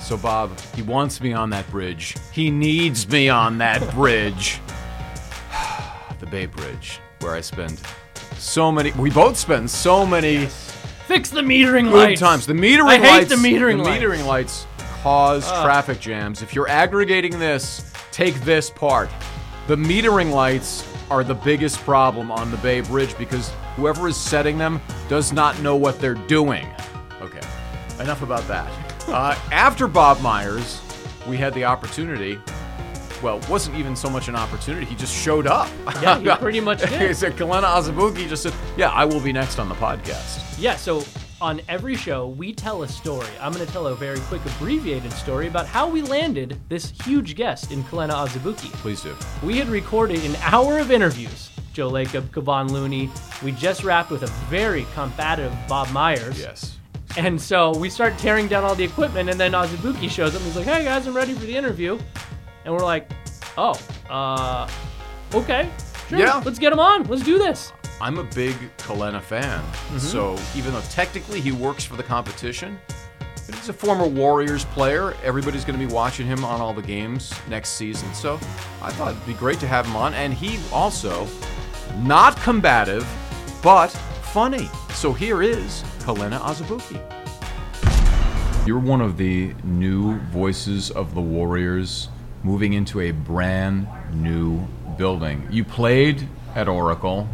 [0.00, 2.14] So, Bob, he wants me on that bridge.
[2.32, 4.60] He needs me on that bridge.
[6.20, 7.80] the Bay Bridge, where I spend
[8.38, 8.92] so many.
[8.92, 10.46] We both spend so many
[11.06, 12.20] Fix the metering good lights.
[12.20, 12.46] times.
[12.46, 13.28] The metering I hate lights.
[13.30, 14.02] the metering the lights.
[14.02, 14.66] metering lights
[15.02, 16.42] cause traffic jams.
[16.42, 19.08] If you're aggregating this, take this part.
[19.68, 24.58] The metering lights are the biggest problem on the Bay Bridge because whoever is setting
[24.58, 26.66] them does not know what they're doing.
[27.20, 27.40] Okay,
[28.00, 28.70] enough about that.
[29.06, 30.80] Uh, after Bob Myers,
[31.28, 32.40] we had the opportunity.
[33.22, 34.84] Well, it wasn't even so much an opportunity.
[34.84, 35.68] He just showed up.
[36.02, 37.16] Yeah, he pretty much he did.
[37.16, 40.42] said, Kelenna Azubuike just said, Yeah, I will be next on the podcast.
[40.58, 41.04] Yeah, so
[41.40, 43.28] on every show, we tell a story.
[43.40, 47.34] I'm going to tell a very quick, abbreviated story about how we landed this huge
[47.36, 48.72] guest in Kelenna Azubuike.
[48.74, 49.14] Please do.
[49.42, 51.50] We had recorded an hour of interviews.
[51.74, 53.10] Joe Lacob, Kevon Looney.
[53.44, 56.40] We just wrapped with a very combative Bob Myers.
[56.40, 56.78] Yes.
[57.18, 60.44] And so we start tearing down all the equipment, and then Azubuike shows up and
[60.46, 61.98] he's like, hey guys, I'm ready for the interview.
[62.64, 63.10] And we're like,
[63.58, 64.68] oh, uh,
[65.34, 65.68] okay,
[66.08, 66.42] sure, Yeah.
[66.44, 67.04] let's get him on.
[67.04, 67.72] Let's do this.
[67.98, 69.98] I'm a big Kelenna fan, mm-hmm.
[69.98, 72.78] so even though technically he works for the competition,
[73.46, 75.14] but he's a former Warriors player.
[75.24, 78.34] Everybody's going to be watching him on all the games next season, so
[78.82, 80.12] I thought it'd be great to have him on.
[80.12, 81.26] And he also
[82.00, 83.08] not combative,
[83.62, 84.68] but funny.
[84.90, 87.00] So here is Kelenna Azubuike.
[88.66, 92.10] You're one of the new voices of the Warriors
[92.42, 94.60] moving into a brand new
[94.98, 95.46] building.
[95.50, 97.28] You played at Oracle.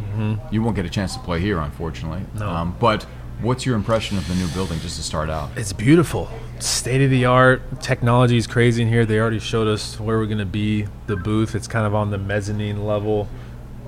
[0.51, 2.21] You won't get a chance to play here, unfortunately.
[2.37, 2.49] No.
[2.49, 3.03] Um, but
[3.41, 5.49] what's your impression of the new building, just to start out?
[5.55, 6.29] It's beautiful.
[6.59, 7.81] State of the art.
[7.81, 9.05] Technology is crazy in here.
[9.05, 10.87] They already showed us where we're going to be.
[11.07, 13.29] The booth, it's kind of on the mezzanine level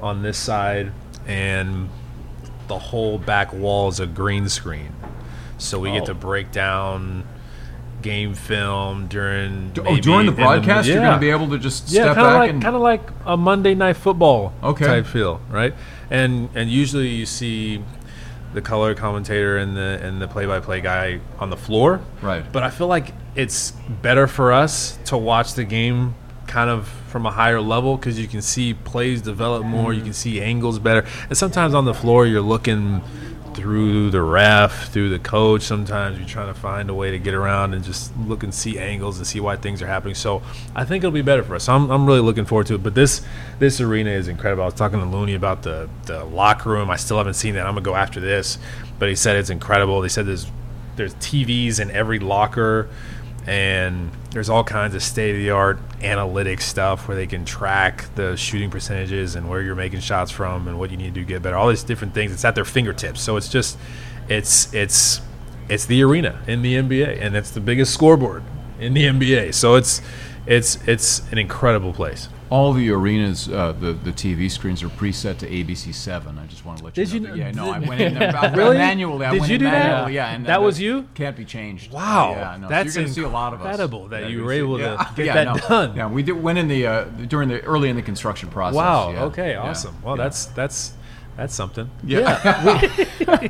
[0.01, 0.91] on this side.
[1.27, 1.89] And
[2.67, 4.93] the whole back wall is a green screen.
[5.57, 5.93] So we Oh.
[5.95, 7.25] get to break down
[8.05, 9.73] game film during.
[9.83, 12.33] oh, during the broadcast, you're going to be able to just yeah, step kind of
[12.33, 12.61] back like and.
[12.61, 14.85] kind of like a Monday night football Okay.
[14.85, 15.73] type feel, right?
[16.09, 17.83] And and usually you see
[18.53, 22.45] the color commentator and the and the play-by-play guy on the floor, Right.
[22.53, 26.13] But I feel like it's better for us to watch the game
[26.47, 30.05] kind of from a higher level because you can see plays develop more, you mm.
[30.05, 33.01] can see angles better, and sometimes on the floor you're looking
[33.55, 35.61] through the ref, through the coach.
[35.61, 38.77] Sometimes you're trying to find a way to get around and just look and see
[38.77, 40.13] angles and see why things are happening.
[40.13, 40.41] So
[40.75, 41.69] I think it'll be better for us.
[41.69, 42.83] I'm, I'm really looking forward to it.
[42.83, 43.21] But this
[43.57, 44.63] this arena is incredible.
[44.63, 46.89] I was talking to Looney about the the locker room.
[46.89, 47.65] I still haven't seen that.
[47.65, 48.57] I'm gonna go after this,
[48.99, 50.01] but he said it's incredible.
[50.01, 50.51] They said there's
[50.97, 52.89] there's TVs in every locker.
[53.47, 58.13] And there's all kinds of state of the art analytics stuff where they can track
[58.15, 61.21] the shooting percentages and where you're making shots from and what you need to do
[61.21, 61.55] to get better.
[61.55, 62.33] All these different things.
[62.33, 63.21] It's at their fingertips.
[63.21, 63.77] So it's just,
[64.27, 65.21] it's it's
[65.69, 68.43] it's the arena in the NBA, and it's the biggest scoreboard
[68.77, 69.53] in the NBA.
[69.53, 70.01] So it's
[70.45, 72.27] it's it's an incredible place.
[72.51, 76.37] All the arenas, uh, the the TV screens are preset to ABC seven.
[76.37, 77.29] I just want to let you Did know.
[77.33, 77.53] you that.
[77.53, 78.77] kn- yeah, no, I went in there I- Really?
[78.77, 79.25] manually.
[79.25, 80.11] I Did went you in do that?
[80.11, 81.07] Yeah, and That was you?
[81.15, 81.91] Can't be changed.
[81.91, 82.67] Wow, Yeah, no.
[82.69, 83.65] that's so you're gonna see a lot of us.
[83.65, 85.67] incredible that Yeah, you were able see- to yeah, get yeah, that no.
[85.67, 85.95] done.
[85.97, 88.75] Yeah, we did went in the uh, during the early in the construction process.
[88.75, 89.11] Wow.
[89.11, 89.23] yeah.
[89.23, 89.49] Okay.
[89.51, 89.61] Yeah.
[89.63, 89.95] Awesome.
[90.03, 90.23] Well, Yeah.
[90.25, 90.93] that's that's
[91.37, 91.89] that's something.
[92.03, 93.49] Yeah.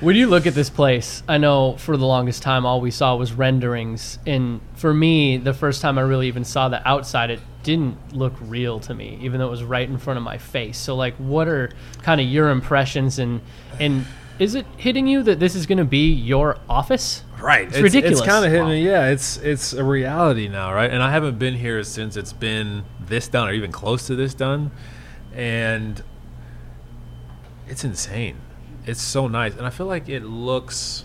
[0.00, 3.16] When you look at this place, I know for the longest time all we saw
[3.16, 7.40] was renderings, and for me, the first time I really even saw the outside, it
[7.62, 10.78] didn't look real to me, even though it was right in front of my face.
[10.78, 11.70] So, like, what are
[12.02, 13.40] kind of your impressions, and
[13.78, 14.06] and
[14.38, 17.22] is it hitting you that this is going to be your office?
[17.40, 17.68] Right.
[17.68, 18.20] It's ridiculous.
[18.20, 18.72] It's kind of hitting Wow.
[18.72, 18.84] me.
[18.86, 19.06] Yeah.
[19.08, 20.90] It's it's a reality now, right?
[20.90, 24.32] And I haven't been here since it's been this done, or even close to this
[24.34, 24.70] done,
[25.34, 26.02] and
[27.68, 28.36] it's insane.
[28.86, 31.04] It's so nice, and I feel like it looks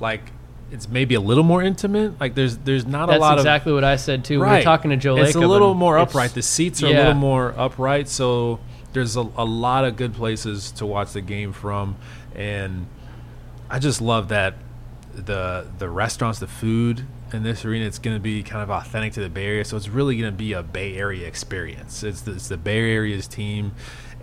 [0.00, 0.32] like
[0.70, 2.20] it's maybe a little more intimate.
[2.20, 4.42] Like there's there's not That's a lot of exactly what I said too.
[4.42, 5.16] of We were talking to Joe.
[5.16, 6.34] It's a little more upright.
[6.34, 8.60] The seats are a little more upright, so
[8.92, 11.96] there's a, a lot of good places to watch the game from,
[12.34, 12.86] and
[13.68, 14.54] I just love that
[15.14, 19.12] the the restaurants, the food in this arena, it's going to be kind of authentic
[19.14, 19.64] to the Bay Area.
[19.64, 22.02] So it's really going to be a Bay Area experience.
[22.02, 23.72] It's the, it's the Bay Area's team,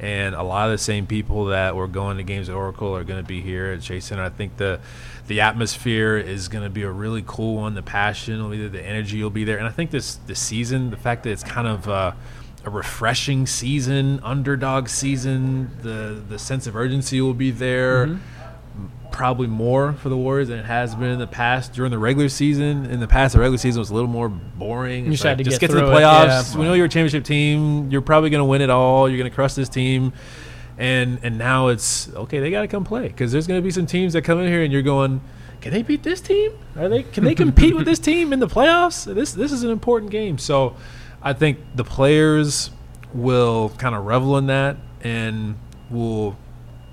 [0.02, 3.04] and a lot of the same people that were going to games at Oracle are
[3.04, 4.24] going to be here at Chase Center.
[4.24, 4.80] I think the
[5.28, 7.76] the atmosphere is going to be a really cool one.
[7.76, 10.36] The passion will be there, the energy will be there, and I think this the
[10.36, 12.14] season, the fact that it's kind of uh,
[12.66, 18.20] a refreshing season, underdog season, the the sense of urgency will be there
[19.12, 22.30] probably more for the Warriors than it has been in the past during the regular
[22.30, 22.86] season.
[22.86, 25.06] In the past, the regular season was a little more boring.
[25.06, 26.54] You just to just get get, to the it, playoffs.
[26.54, 26.60] yeah.
[26.60, 27.90] We know you're a championship team.
[27.92, 29.10] You're probably going to win it all.
[29.10, 30.14] You're going to crush this team.
[30.78, 32.40] And and now it's okay.
[32.40, 34.48] They got to come play because there's going to be some teams that come in
[34.48, 35.22] here and you're going,
[35.60, 36.54] can they beat this team?
[36.76, 37.04] Are they?
[37.04, 39.14] Can they compete with this team in the playoffs?
[39.14, 40.40] This this is an important game.
[40.40, 40.76] So,
[41.22, 42.72] I think the players
[43.14, 45.58] will kind of revel in that and
[45.92, 46.36] will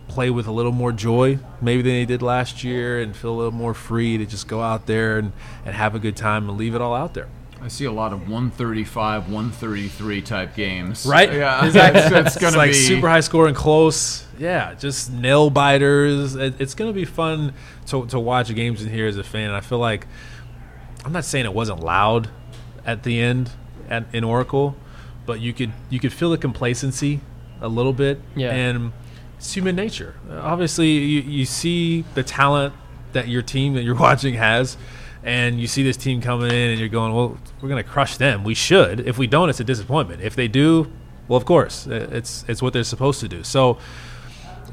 [0.09, 3.37] play with a little more joy maybe than they did last year and feel a
[3.37, 5.33] little more free to just go out there and,
[5.65, 7.29] and have a good time and leave it all out there.
[7.61, 11.05] I see a lot of 135, 133 type games.
[11.07, 11.33] Right?
[11.33, 11.65] Yeah.
[11.67, 12.01] Exactly.
[12.03, 14.25] It's, it's It's gonna like be super high scoring close.
[14.39, 16.37] Yeah, just nail biters.
[16.37, 17.53] It, it's going to be fun
[17.87, 19.51] to, to watch games in here as a fan.
[19.51, 20.07] I feel like
[21.05, 22.31] I'm not saying it wasn't loud
[22.87, 23.51] at the end
[23.91, 24.77] at, in Oracle,
[25.27, 27.21] but you could you could feel the complacency
[27.61, 28.21] a little bit.
[28.37, 28.53] Yeah.
[28.53, 28.93] And
[29.39, 30.15] it's human nature.
[30.31, 32.75] Uh, obviously, you, you see the talent
[33.13, 34.77] that your team that you're watching has,
[35.25, 38.17] and you see this team coming in, and you're going, "Well, we're going to crush
[38.17, 38.45] them.
[38.45, 39.01] We should.
[39.01, 40.21] If we don't, it's a disappointment.
[40.23, 40.91] If they do,
[41.29, 43.79] well, of course, it's it's what they're supposed to do." So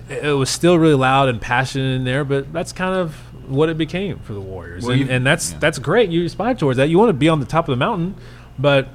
[0.10, 3.16] it it was still really loud and passionate in there, but that's kind of
[3.50, 5.60] what it became for the Warriors, Well, and, you- and that's yeah.
[5.60, 6.10] that's great.
[6.10, 6.90] You aspire towards that.
[6.90, 8.16] You want to be on the top of the mountain,
[8.58, 8.88] but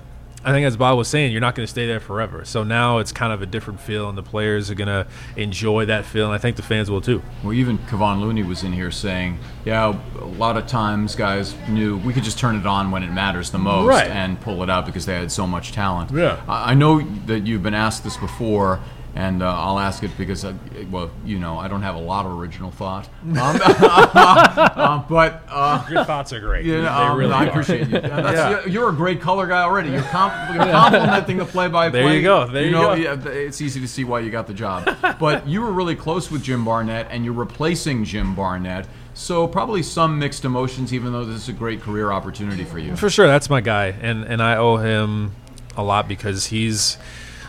[0.43, 2.45] I think as Bob was saying, you're not going to stay there forever.
[2.47, 5.85] So now it's kind of a different feel, and the players are going to enjoy
[5.87, 7.23] that feel, and I think the fans will too.
[7.45, 11.99] Well, even Kevon Looney was in here saying, "Yeah, a lot of times guys knew
[11.99, 14.11] we could just turn it on when it matters the most Right.
[14.11, 16.39] and pull it out because they had so much talent." Yeah.
[16.49, 18.81] I I know that you've been asked this before,
[19.15, 20.55] and uh, I'll ask it because, I,
[20.91, 25.43] well, you know, I don't have a lot of original thought, um, uh, but.
[25.49, 26.65] Uh, Your thoughts are great.
[26.65, 27.89] you know, um, I appreciate you.
[28.01, 28.51] That's, Yeah.
[28.51, 29.91] you're, you're a great color guy already.
[29.91, 32.03] You're, comp- you're complimenting the play-by-play.
[32.03, 32.47] There you go.
[32.47, 32.95] There you know, go.
[32.95, 34.89] yeah, it's easy to see why you got the job.
[35.19, 38.87] but you were really close with Jim Barnett, and you're replacing Jim Barnett.
[39.13, 42.97] So probably some mixed emotions, even though this is a great career opportunity for you.
[42.97, 45.33] For sure, that's my guy, and and I owe him
[45.77, 46.97] a lot because he's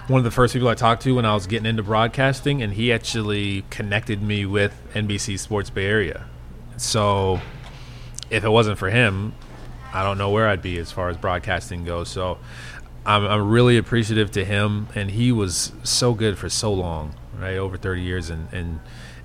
[0.08, 2.74] one of the first people I talked to when I was getting into broadcasting, and
[2.74, 6.26] he actually connected me with NBC Sports Bay Area.
[6.78, 7.40] So,
[8.30, 9.34] if it wasn't for him,
[9.94, 12.10] I don't know where I'd be as far as broadcasting goes.
[12.10, 12.40] So,
[13.06, 17.58] I'm, I'm really appreciative to him, and he was so good for so long, right,
[17.58, 18.80] over 30 years, and and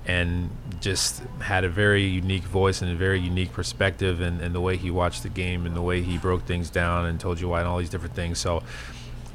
[0.05, 4.61] and just had a very unique voice and a very unique perspective, and, and the
[4.61, 7.49] way he watched the game, and the way he broke things down, and told you
[7.49, 8.39] why, and all these different things.
[8.39, 8.63] So,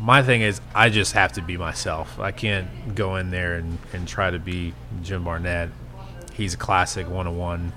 [0.02, 2.18] my thing is, I just have to be myself.
[2.18, 5.68] I can't go in there and, and try to be Jim Barnett.
[6.32, 7.72] He's a classic one on one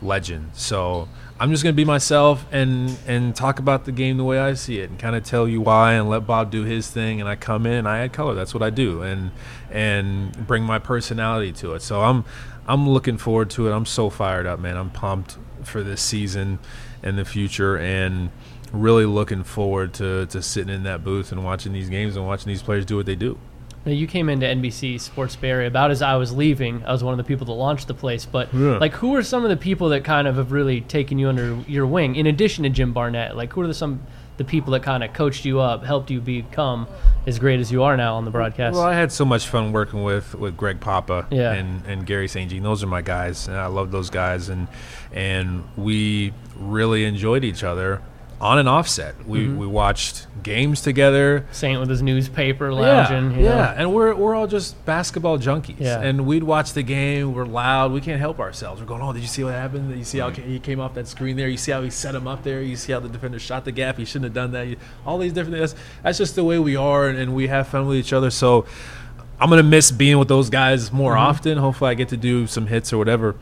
[0.00, 0.50] legend.
[0.52, 1.08] So
[1.40, 4.78] I'm just gonna be myself and and talk about the game the way I see
[4.78, 7.34] it and kind of tell you why and let Bob do his thing and I
[7.34, 8.34] come in and I add color.
[8.34, 9.32] That's what I do and
[9.68, 11.82] and bring my personality to it.
[11.82, 12.24] So I'm
[12.68, 13.72] I'm looking forward to it.
[13.72, 14.76] I'm so fired up, man.
[14.76, 16.60] I'm pumped for this season
[17.02, 18.30] and the future and
[18.72, 22.48] really looking forward to, to sitting in that booth and watching these games and watching
[22.48, 23.38] these players do what they do.
[23.84, 26.84] Now, you came into NBC Sports Bay Area about as I was leaving.
[26.84, 28.26] I was one of the people that launched the place.
[28.26, 28.78] But Yeah.
[28.78, 31.56] like, who are some of the people that kind of have really taken you under
[31.68, 32.16] your wing?
[32.16, 34.00] In addition to Jim Barnett, like who are the, some
[34.38, 36.86] the people that kind of coached you up, helped you become
[37.26, 38.74] as great as you are now on the broadcast?
[38.74, 41.52] Well, I had so much fun working with, with Greg Papa Yeah.
[41.52, 42.50] and, and Garry St.
[42.50, 42.64] Jean.
[42.64, 44.48] Those are my guys, and I love those guys.
[44.48, 44.66] And
[45.12, 48.02] and we really enjoyed each other
[48.40, 49.26] on and offset.
[49.26, 49.56] We Mm-hmm.
[49.56, 51.46] we watched games together.
[51.52, 53.30] Saint with his newspaper lounging.
[53.32, 53.48] yeah, you know?
[53.56, 55.76] yeah, and we're we're all just basketball junkies.
[55.80, 56.00] Yeah.
[56.00, 57.32] and we'd watch the game.
[57.34, 57.92] We're loud.
[57.92, 58.80] We can't help ourselves.
[58.80, 59.88] We're going, oh, did you see what happened?
[59.88, 61.48] Did you see how he came off that screen there?
[61.48, 62.60] You see how he set him up there?
[62.62, 63.96] You see how the defender shot the gap?
[63.96, 64.76] He shouldn't have done that.
[65.06, 65.72] All these different things.
[65.72, 68.30] That's, that's just the way we are, and, and we have fun with each other.
[68.30, 68.66] So.
[69.38, 71.20] I'm gonna miss being with those guys more Mm-hmm.
[71.20, 71.58] often.
[71.58, 73.36] Hopefully, I get to do some hits or whatever.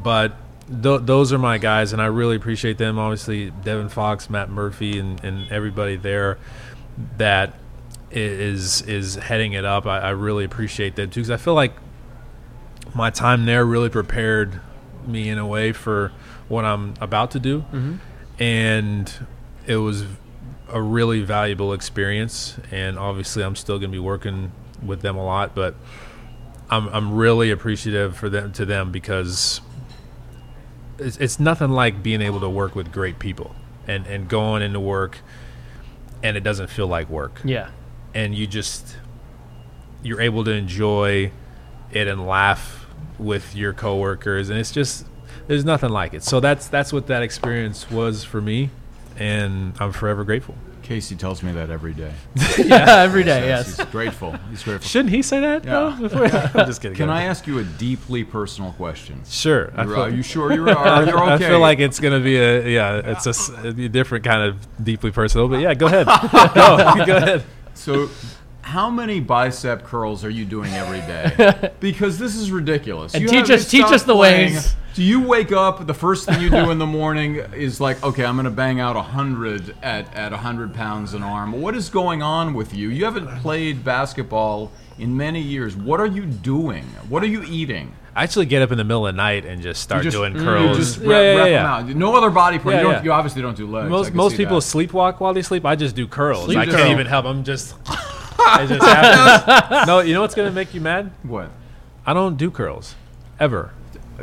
[0.00, 0.36] But
[0.68, 2.98] th- those are my guys, and I really appreciate them.
[2.98, 6.38] Obviously, Devin Fox, Matt Murphy, and, and everybody there
[7.18, 7.54] that
[8.10, 9.86] is is heading it up.
[9.86, 11.72] I, I really appreciate that too, because I feel like
[12.94, 14.60] my time there really prepared
[15.06, 16.12] me in a way for
[16.48, 17.96] what I'm about to do, mm-hmm.
[18.38, 19.26] and
[19.66, 20.04] it was
[20.68, 22.58] a really valuable experience.
[22.70, 24.52] And obviously, I'm still going to be working
[24.84, 25.74] with them a lot, but
[26.70, 29.60] I'm I'm really appreciative for them to them because
[30.98, 33.54] it's, it's nothing like being able to work with great people
[33.86, 35.18] and and going into work
[36.22, 37.40] and it doesn't feel like work.
[37.44, 37.70] Yeah.
[38.14, 38.96] and you just
[40.02, 41.30] you're able to enjoy
[41.90, 42.86] it and laugh
[43.18, 45.06] with your coworkers and it's just
[45.46, 46.22] there's nothing like it.
[46.22, 48.70] So that's that's what that experience was for me
[49.18, 52.12] and i'm forever grateful Casey tells me that every day.
[52.58, 53.40] yeah, every day.
[53.40, 53.76] Says Yes.
[53.78, 54.32] He's grateful.
[54.50, 54.88] He's grateful.
[54.88, 55.96] shouldn't he say that Yeah.
[56.00, 56.24] though,
[56.60, 59.20] i'm just kidding Can I ask you a deeply personal question?
[59.28, 61.46] sure You're- feel, uh, Are you sure you're, are, you're okay?
[61.46, 65.48] I feel like it's gonna be a yeah it's a different kind of deeply personal
[65.48, 68.08] but yeah go ahead go go ahead So,
[68.62, 71.70] how many bicep curls are you doing every day?
[71.80, 73.14] Because this is ridiculous.
[73.14, 74.54] And You teach us- teach us the playing.
[74.54, 74.74] ways.
[74.94, 78.24] Do you wake up the first thing you do in the morning is like, okay,
[78.24, 81.60] I'm going to bang out hundred at at hundred pounds an arm?
[81.60, 82.90] What is going on with you?
[82.90, 85.74] You haven't played basketball in many years.
[85.76, 86.84] What are you doing?
[87.08, 87.94] What are you eating?
[88.14, 90.34] I actually get up in the middle of the night and just start just, doing
[90.36, 91.62] you curls just yeah, rep, yeah, rep yeah.
[91.62, 91.96] them out.
[91.96, 92.74] No other body part.
[92.74, 93.02] Yeah, you, don't, yeah.
[93.04, 93.88] you obviously don't do legs.
[93.88, 94.66] Most most people that.
[94.66, 95.64] sleepwalk while they sleep.
[95.64, 96.44] I just do curls.
[96.44, 97.24] Sleep I can't even help.
[97.24, 97.74] I'm just.
[98.60, 99.86] It just happens.
[99.86, 101.10] no, you know what's gonna make you mad?
[101.22, 101.50] What?
[102.06, 102.94] I don't do curls,
[103.38, 103.72] ever.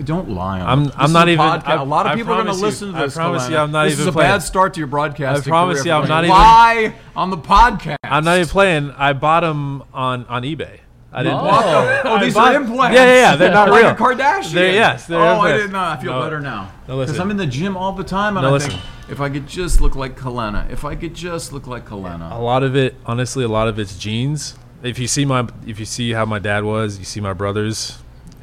[0.04, 2.12] Don't lie on I'm- This I'm is not a even- podca- I- a lot of
[2.14, 3.16] I people are going promise to you- listen to I this.
[3.16, 3.50] promise Kelenna.
[3.50, 4.32] you I'm not this even is a playing.
[4.32, 5.52] bad start to your broadcasting.
[5.52, 7.98] I promise you I'm not even- lie on the podcast.
[8.04, 8.92] I'm not even playing.
[8.98, 10.80] I bought them on on eBay.
[11.12, 11.40] I didn't.
[11.42, 12.02] Oh.
[12.06, 12.96] Oh, these are implants.
[12.96, 13.96] Yeah, yeah, yeah, they're not like real.
[13.96, 14.54] Kardashian.
[14.54, 15.76] They're- yes, they're oh, I didn't.
[15.76, 16.22] I feel No.
[16.22, 16.72] better now.
[16.88, 17.14] No, listen.
[17.14, 18.72] Because I'm in the gym all the time, and No, I listen.
[18.72, 22.32] think if I could just look like Kelenna, if I could just look like Kelenna.
[22.32, 24.56] A lot of it, honestly, a lot of it's genes.
[24.84, 27.98] If you see my, if you see how my dad was, you see my brothers.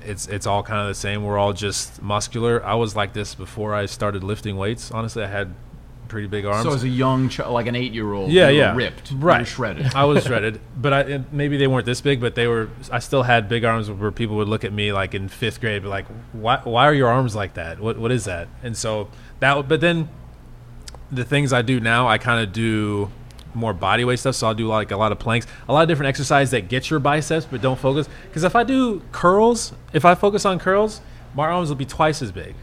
[0.05, 1.25] It's it's all kind of the same.
[1.25, 2.65] We're all just muscular.
[2.65, 4.91] I was like this before I started lifting weights.
[4.93, 5.53] Honestly, I had
[6.09, 6.65] pretty big arms.
[6.65, 9.27] So as a young child, like an eight-year-old, yeah, you were yeah, ripped, You were
[9.27, 9.95] right, shredded.
[9.95, 12.71] I was shredded, but I maybe they weren't this big, but they were.
[12.91, 15.83] I still had big arms where people would look at me like in fifth grade,
[15.83, 16.61] be like, "Why?
[16.65, 17.81] Why are your arms like that?
[17.81, 17.99] What?
[17.99, 19.09] What is that?" And so
[19.41, 19.69] that.
[19.69, 20.09] But then
[21.11, 23.11] the things I do now, I kind of do
[23.55, 24.35] more body weight stuff.
[24.35, 26.91] So I'll do like a lot of planks, a lot of different exercises that get
[26.91, 28.09] your biceps, but don't focus.
[28.29, 31.01] Because if I do curls, if I focus on curls,
[31.35, 32.55] my arms will be twice as big.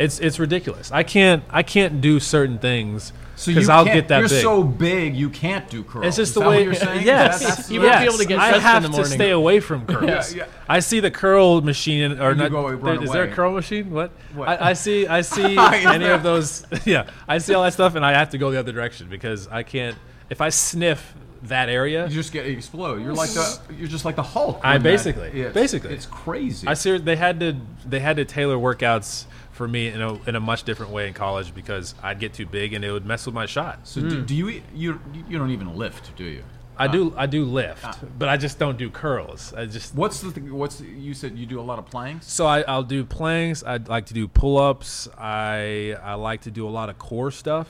[0.00, 0.90] It's it's ridiculous.
[0.90, 3.12] I can't I can't do certain things
[3.46, 4.42] because you I'll get that You're big.
[4.42, 6.04] so big, you can't do curls.
[6.06, 7.02] It's just Is the that way you're saying.
[7.06, 8.08] Yes, That- that's- You won't be yes.
[8.08, 10.34] able to get I dressed in have the to stay away from curls.
[10.34, 10.52] Yeah, yeah.
[10.68, 12.50] I see the curl machine, or You not.
[12.50, 13.90] go, there- is there a curl machine?
[13.90, 14.10] What?
[14.34, 14.48] What?
[14.48, 15.06] I, I see.
[15.06, 16.64] I see any of those.
[16.86, 19.48] Yeah, I see all that stuff, and I have to go the other direction because
[19.48, 19.96] I can't.
[20.28, 23.02] If I sniff that area, You just get explode.
[23.02, 24.60] You're like the you're just like the Hulk.
[24.62, 25.94] I when that- basically- it's- basically.
[25.94, 26.66] it's crazy.
[26.68, 29.24] I see they had to they had to tailor workouts
[29.60, 32.46] for me in a in a much different way in college because I'd get too
[32.46, 33.86] big and it would mess with my shot.
[33.86, 34.24] so do, hmm.
[34.24, 34.98] do you e- you
[35.28, 36.42] you don't even lift, do you?
[36.78, 37.92] I do uh, I do lift, uh.
[38.18, 39.52] but I just don't do curls.
[39.52, 42.26] I just What's the thing, what's the, you said you do a lot of planks?
[42.26, 43.62] So I, I'll do planks.
[43.62, 45.10] I like to do pull-ups.
[45.18, 47.68] I I like to do a lot of core stuff.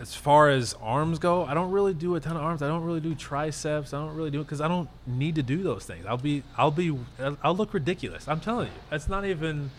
[0.00, 2.60] As far as arms go, I don't really do a ton of arms.
[2.60, 3.94] I don't really do triceps.
[3.94, 6.06] I don't really do it because I don't need to do those things.
[6.06, 6.98] I'll be I'll be
[7.40, 8.26] I'll look ridiculous.
[8.26, 9.70] I'm telling you, that's not even.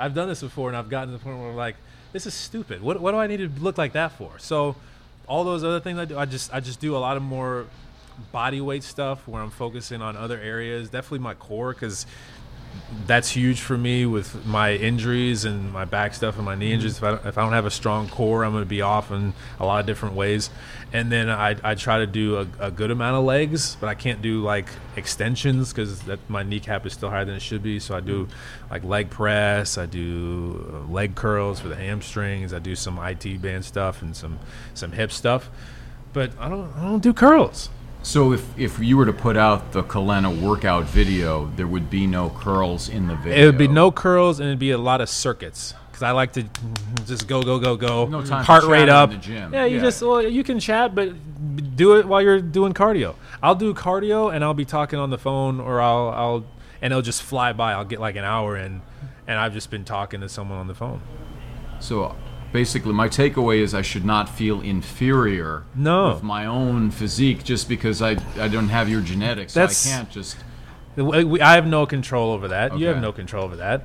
[0.00, 1.76] I've done this before, and I've gotten to the point where I'm like,
[2.12, 2.82] this is stupid.
[2.82, 4.38] What what do I need to look like that for?
[4.38, 4.74] So,
[5.28, 7.66] all those other things I do, I just I just do a lot of more
[8.32, 10.90] body weight stuff where I'm focusing on other areas.
[10.90, 12.06] Definitely my core because
[13.06, 16.96] that's huge for me with my injuries and my back stuff and my knee injuries.
[16.96, 19.10] If I, don't, if I don't have a strong core, I'm going to be off
[19.10, 20.50] in a lot of different ways.
[20.92, 23.94] And then I, I try to do a, a good amount of legs, but I
[23.94, 27.78] can't do like extensions because that my kneecap is still higher than it should be.
[27.78, 28.28] So I do
[28.70, 33.40] like leg press, I do uh, leg curls for the hamstrings, I do some IT
[33.40, 34.38] band stuff and some
[34.74, 35.48] some hip stuff.
[36.12, 37.70] But I don't I don't do curls.
[38.02, 42.06] So if if you were to put out the Kelenna workout video, there would be
[42.06, 43.42] no curls in the video.
[43.42, 46.32] It would be no curls and it'd be a lot of circuits because I like
[46.32, 46.44] to
[47.06, 48.06] just go, go, go, go.
[48.06, 49.10] No time heart rate up.
[49.10, 49.52] in the gym.
[49.52, 49.82] Yeah, you Yeah.
[49.82, 51.10] just well, you can chat, but
[51.76, 53.16] do it while you're doing cardio.
[53.42, 56.44] I'll do cardio and I'll be talking on the phone, or I'll I'll
[56.80, 57.72] and it'll just fly by.
[57.72, 58.80] I'll get like an hour in,
[59.26, 61.02] and I've just been talking to someone on the phone.
[61.80, 62.16] So
[62.52, 66.14] basically, my takeaway is I should not feel inferior No.
[66.14, 69.52] with my own physique just because I I don't have your genetics.
[69.54, 70.36] So That's- I can't just.
[70.98, 72.76] I have no control over that.
[72.78, 73.82] You have no control over that.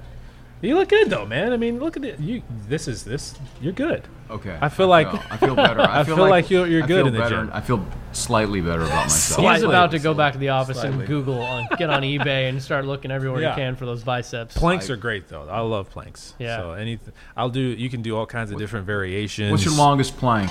[0.61, 1.53] You look good though, man.
[1.53, 2.20] I mean, look at it.
[2.20, 3.36] You this is this.
[3.61, 4.03] You're good.
[4.30, 4.57] Okay.
[4.59, 5.82] I feel like- I feel better.
[5.89, 7.36] I, I feel like you're- you're I good feel in the better.
[7.45, 7.51] gym.
[7.53, 9.39] I feel slightly better about myself.
[9.39, 9.67] He's Slightly.
[9.67, 10.99] about to go back to the office Slightly.
[10.99, 13.53] and Google, on, get on eBay, and start looking everywhere Yeah.
[13.53, 14.55] he can for those biceps.
[14.57, 15.47] Planks I- are great though.
[15.47, 16.34] I love planks.
[16.39, 16.57] Yeah.
[16.57, 17.59] So anything I'll do.
[17.61, 19.51] You can do all kinds of different variations.
[19.51, 20.49] What's your longest plank?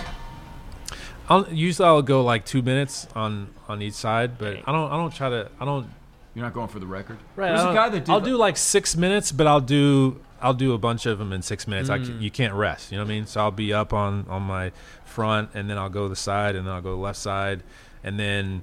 [1.29, 4.97] I'll usually I'll go like two minutes on on each side, but I don't I
[4.97, 5.89] don't try to I don't.
[6.35, 7.17] You're not going for the record.
[7.37, 7.49] Right.
[7.49, 8.13] There's I a don't- guy that did.
[8.13, 11.43] I'll do like six minutes, but I'll do I'll do a bunch of them in
[11.43, 11.89] six minutes.
[11.91, 12.07] I Mm.
[12.07, 12.93] c you can't rest.
[12.93, 13.27] You know what I mean?
[13.27, 14.73] So I'll be up on on my
[15.05, 17.19] front, and then I'll go to the side, and then I'll go to the left
[17.19, 17.63] side,
[18.05, 18.63] and then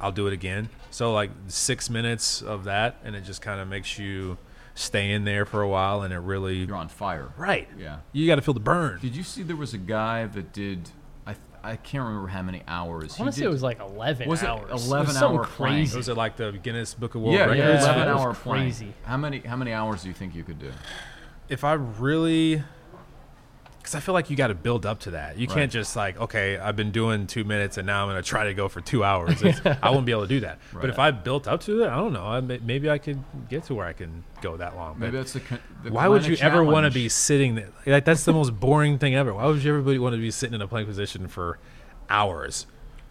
[0.00, 0.68] I'll do it again.
[0.90, 4.38] So like six minutes of that, and it just kind of makes you
[4.74, 7.28] stay in there for a while, and it really You're on fire.
[7.36, 7.68] right.
[7.78, 7.96] Yeah.
[8.12, 8.98] You got to feel the burn.
[9.02, 10.90] Did you see there was a guy that did?
[11.26, 13.16] I I can't remember how many hours.
[13.18, 14.86] I want to he say did, it was like 11 Was it hours.
[14.86, 15.74] 11 was something hour plank?
[15.76, 15.96] crazy.
[15.96, 17.58] Was it like the Guinness Book of World Yeah, Records?
[17.58, 18.62] yeah, Yeah, eleven it was hour plank.
[18.64, 18.92] crazy.
[19.04, 20.70] How many how many hours do you think you could do?
[21.48, 22.62] If I really,
[23.78, 25.38] because I feel like you got to build up to that.
[25.38, 25.54] You Right.
[25.54, 28.44] can't just like, okay, I've been doing two minutes and now I'm going to try
[28.44, 29.40] to go for two hours.
[29.82, 30.58] I wouldn't be able to do that.
[30.72, 32.26] But if I built up to it, I don't know.
[32.26, 34.98] I may, maybe I could get to where I can go that long.
[34.98, 35.40] Maybe But that's the.
[35.84, 37.68] the why would you ever want to be sitting there?
[37.86, 39.32] Like that's the most boring thing ever.
[39.32, 41.58] Why would you everybody want to be sitting in a plank position for
[42.10, 42.66] hours?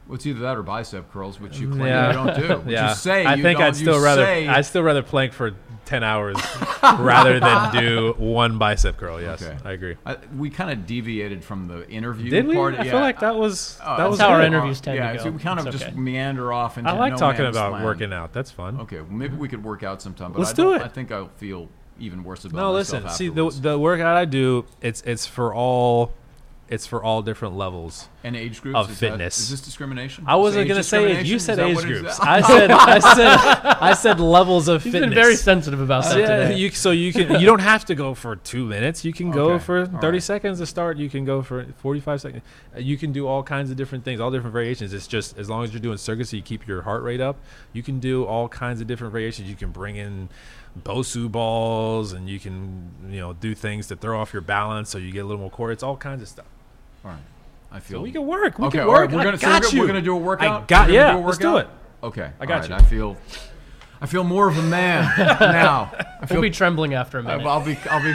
[0.07, 2.07] Well, it's either that or bicep curls, which you claim Yeah.
[2.07, 2.55] you don't do.
[2.59, 5.01] Which yeah, you say I you think don't, I'd still rather say- I'd still rather
[5.01, 5.53] plank for
[5.85, 6.37] ten hours
[6.99, 9.21] rather than do one bicep curl.
[9.21, 9.57] Yes, Okay.
[9.63, 9.95] I agree.
[10.05, 12.55] I, we kind of deviated from the interview Did we?
[12.55, 12.73] part.
[12.75, 12.91] I yeah.
[12.91, 15.23] feel like that was Oh, that was how our interviews tend to go.
[15.23, 17.73] so we kind of It's just meander off into I like no talking man's about
[17.73, 17.85] land.
[17.85, 18.33] working out.
[18.33, 18.79] That's fun.
[18.81, 20.31] Okay, well, maybe we could work out sometime.
[20.33, 20.81] But Let's I don't, it.
[20.81, 23.17] I think I'll feel even worse about No, myself listen.
[23.17, 26.13] See, the the workout I do, it's it's for all,
[26.67, 28.09] it's for all different levels.
[28.23, 29.37] and age groups of is fitness.
[29.37, 30.23] is this discrimination?
[30.27, 31.25] I wasn't gonna say it.
[31.25, 31.99] You said age what it is?
[32.01, 32.19] groups.
[32.19, 33.37] I said I said
[33.81, 35.09] I said levels of He's fitness.
[35.09, 36.55] been very sensitive about that yeah, today.
[36.57, 39.05] you, so you can you don't have to go for two minutes.
[39.05, 40.23] You can go for thirty right.
[40.23, 40.97] seconds to start.
[40.97, 42.41] You can go for forty five seconds.
[42.75, 44.91] Uh, You can do all kinds of different things, all different variations.
[44.91, 47.37] It's just as long as you're doing circuits, so you keep your heart rate up.
[47.73, 49.47] You can do all kinds of different variations.
[49.49, 50.29] You can bring in
[50.83, 54.97] Bosu balls, and you can you know do things to throw off your balance, so
[54.97, 55.71] you get a little more core.
[55.71, 56.45] It's all kinds of stuff.
[57.05, 57.19] All right.
[57.71, 57.99] I feel.
[57.99, 58.57] So we can work.
[58.57, 59.11] We okay, can work.
[59.11, 59.11] right.
[59.11, 59.81] We're I gonna, so we're, you.
[59.81, 60.63] we're gonna do a workout.
[60.63, 61.11] I got We're yeah.
[61.11, 61.27] do a workout?
[61.27, 61.67] let's do it.
[62.03, 62.75] Okay, I got all right, you.
[62.75, 63.17] I feel.
[64.05, 65.91] I feel more of a man now.
[66.21, 66.35] I feel.
[66.35, 67.43] We'll be trembling after a minute.
[67.43, 67.75] I'll be.
[67.89, 68.13] I'll be.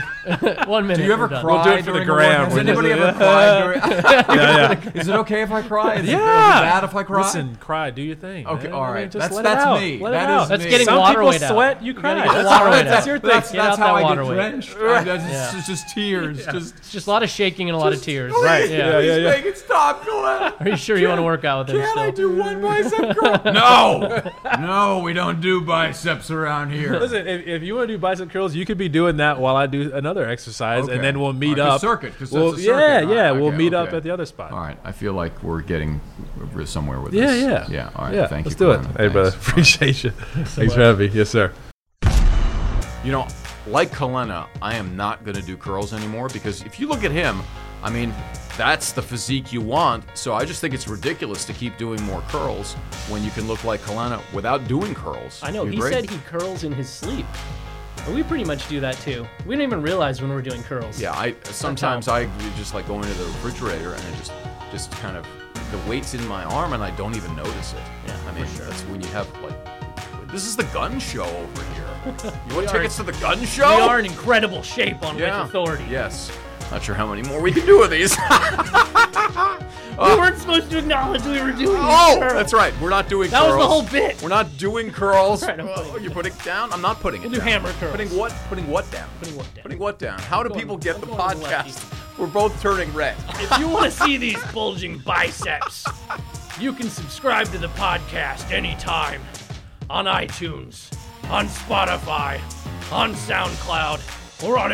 [0.70, 0.98] One minute.
[0.98, 2.40] Do you ever cry We'll do it for the during gram.
[2.42, 2.48] workout?
[2.50, 3.80] Has anybody ever cried during?
[3.80, 4.90] Yeah, yeah.
[5.00, 5.94] Is it okay if I cry?
[5.94, 6.60] Is it, is it Yeah.
[6.60, 7.22] bad if I cry?
[7.22, 7.90] Listen, cry.
[7.90, 8.46] Do your thing.
[8.46, 8.72] Okay, man.
[8.72, 9.80] all I mean, just That's- let that's it out.
[9.80, 9.98] me.
[9.98, 10.48] Let That it is out.
[10.48, 10.70] That's me.
[10.70, 11.52] getting Some water people weight out.
[11.54, 11.82] sweat.
[11.82, 12.14] You You cry.
[12.14, 13.30] gotta get the That's, water weight that's, your thing.
[13.30, 14.34] that's, that's how that I get weight.
[14.34, 14.76] drenched.
[14.76, 15.52] I- that's Yeah.
[15.52, 16.46] just, just tears.
[16.46, 18.32] Just It's just a lot of shaking and a lot of tears.
[18.44, 18.70] Right.
[18.70, 18.76] Yeah.
[18.78, 19.30] Yeah, yeah, yeah.
[19.30, 20.54] make it stop, Colette.
[20.60, 21.98] Are you sure you want to work out with him Can?
[21.98, 23.40] I do one bicep curl?
[23.52, 24.30] no,
[24.60, 26.98] no, we don't do biceps around here.
[26.98, 29.56] Listen, if, if you want to do bicep curls, you could be doing that while
[29.56, 30.94] I do another exercise, Okay.
[30.94, 31.70] and then we'll meet All right, up.
[31.72, 32.64] 'cause circuit, 'cause We'll- circuit.
[32.64, 32.72] yeah,
[33.08, 33.20] All yeah.
[33.22, 34.52] right, we'll okay, meet up at the other spot.
[34.52, 36.00] All right, I feel like we're getting
[36.64, 37.42] somewhere with Yeah, this.
[37.42, 37.90] yeah, yeah.
[37.96, 38.26] All right, yeah.
[38.26, 38.66] thank let's you.
[38.66, 38.82] do it.
[38.82, 38.96] Colin.
[38.96, 40.10] Hey, brother, appreciate you.
[40.10, 41.16] Thanks for having me.
[41.18, 41.52] Yes, sir.
[43.04, 43.26] You know,
[43.66, 47.10] like Kelenna, I am not going to do curls anymore because if you look at
[47.10, 47.40] him,
[47.82, 48.14] I mean,
[48.56, 50.04] that's the physique you want.
[50.14, 52.74] So I just think it's ridiculous to keep doing more curls
[53.08, 55.40] when you can look like Kelenna without doing curls.
[55.42, 55.64] I know.
[55.64, 57.26] He said he curls in his sleep.
[58.06, 59.26] And we pretty much do that too.
[59.46, 61.00] We don't even realize when we're doing curls.
[61.00, 62.24] Yeah, I sometimes I
[62.56, 64.32] just like go into the refrigerator and I just
[64.70, 65.26] just kind of
[65.70, 67.82] the weight's in my arm and I don't even notice it.
[68.06, 68.66] Yeah, I mean sure.
[68.66, 71.86] that's when you have like this is the gun show over here.
[72.48, 73.76] You want tickets to the gun show?
[73.76, 75.42] We are in incredible shape on yeah.
[75.42, 75.84] With Authority.
[75.90, 76.32] Yes.
[76.70, 78.16] Not sure how many more we can do of these.
[78.20, 78.26] we
[79.98, 80.16] oh.
[80.18, 82.32] weren't supposed to acknowledge we were doing Oh, curls.
[82.32, 82.72] that's right.
[82.80, 83.62] We're not doing That was curls.
[83.62, 84.22] the whole bit.
[84.22, 85.42] We're not doing curls.
[85.50, 86.72] Right, I'm Oh, you're putting down?
[86.72, 87.90] I'm not putting it We'll do hammer curls.
[87.92, 88.32] Putting what?
[88.48, 89.08] Putting what down?
[89.18, 89.62] Putting what down?
[89.62, 90.18] Putting what down?
[90.20, 91.96] How do going- people get I'm the podcast?
[92.18, 93.16] We're both turning red.
[93.40, 95.86] If you want to see these bulging biceps,
[96.60, 99.22] you can subscribe to the podcast anytime
[99.88, 100.92] on iTunes,
[101.30, 102.38] on Spotify,
[102.92, 104.70] on SoundCloud, or on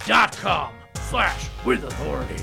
[0.00, 2.42] ABC7News.com slash with authority.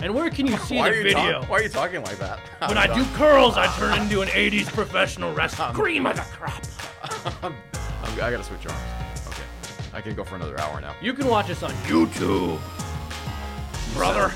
[0.00, 1.40] And where can you see why, the you video?
[1.40, 2.38] talk- why are you talking like that?
[2.68, 5.66] When I do curls, I turn into an 80s professional wrestler.
[5.74, 6.62] Cream of the crop.
[7.42, 7.54] I'm,
[8.14, 8.80] I gotta switch arms.
[9.28, 9.42] Okay.
[9.92, 10.94] I can go for another hour now.
[11.00, 12.60] You can watch us on YouTube.
[13.94, 14.28] Brother.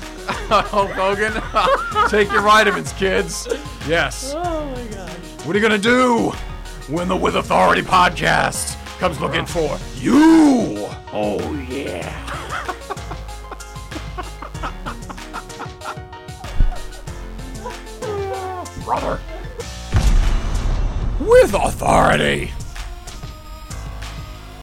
[0.49, 3.47] Hulk oh, Hogan, take your vitamins, kids.
[3.87, 4.33] Yes.
[4.35, 5.11] Oh my gosh.
[5.45, 6.31] What are you gonna do
[6.87, 10.87] when the With Authority podcast comes looking for you?
[11.11, 11.37] Oh
[11.69, 12.07] yeah.
[18.85, 19.19] brother.
[21.19, 22.53] With authority.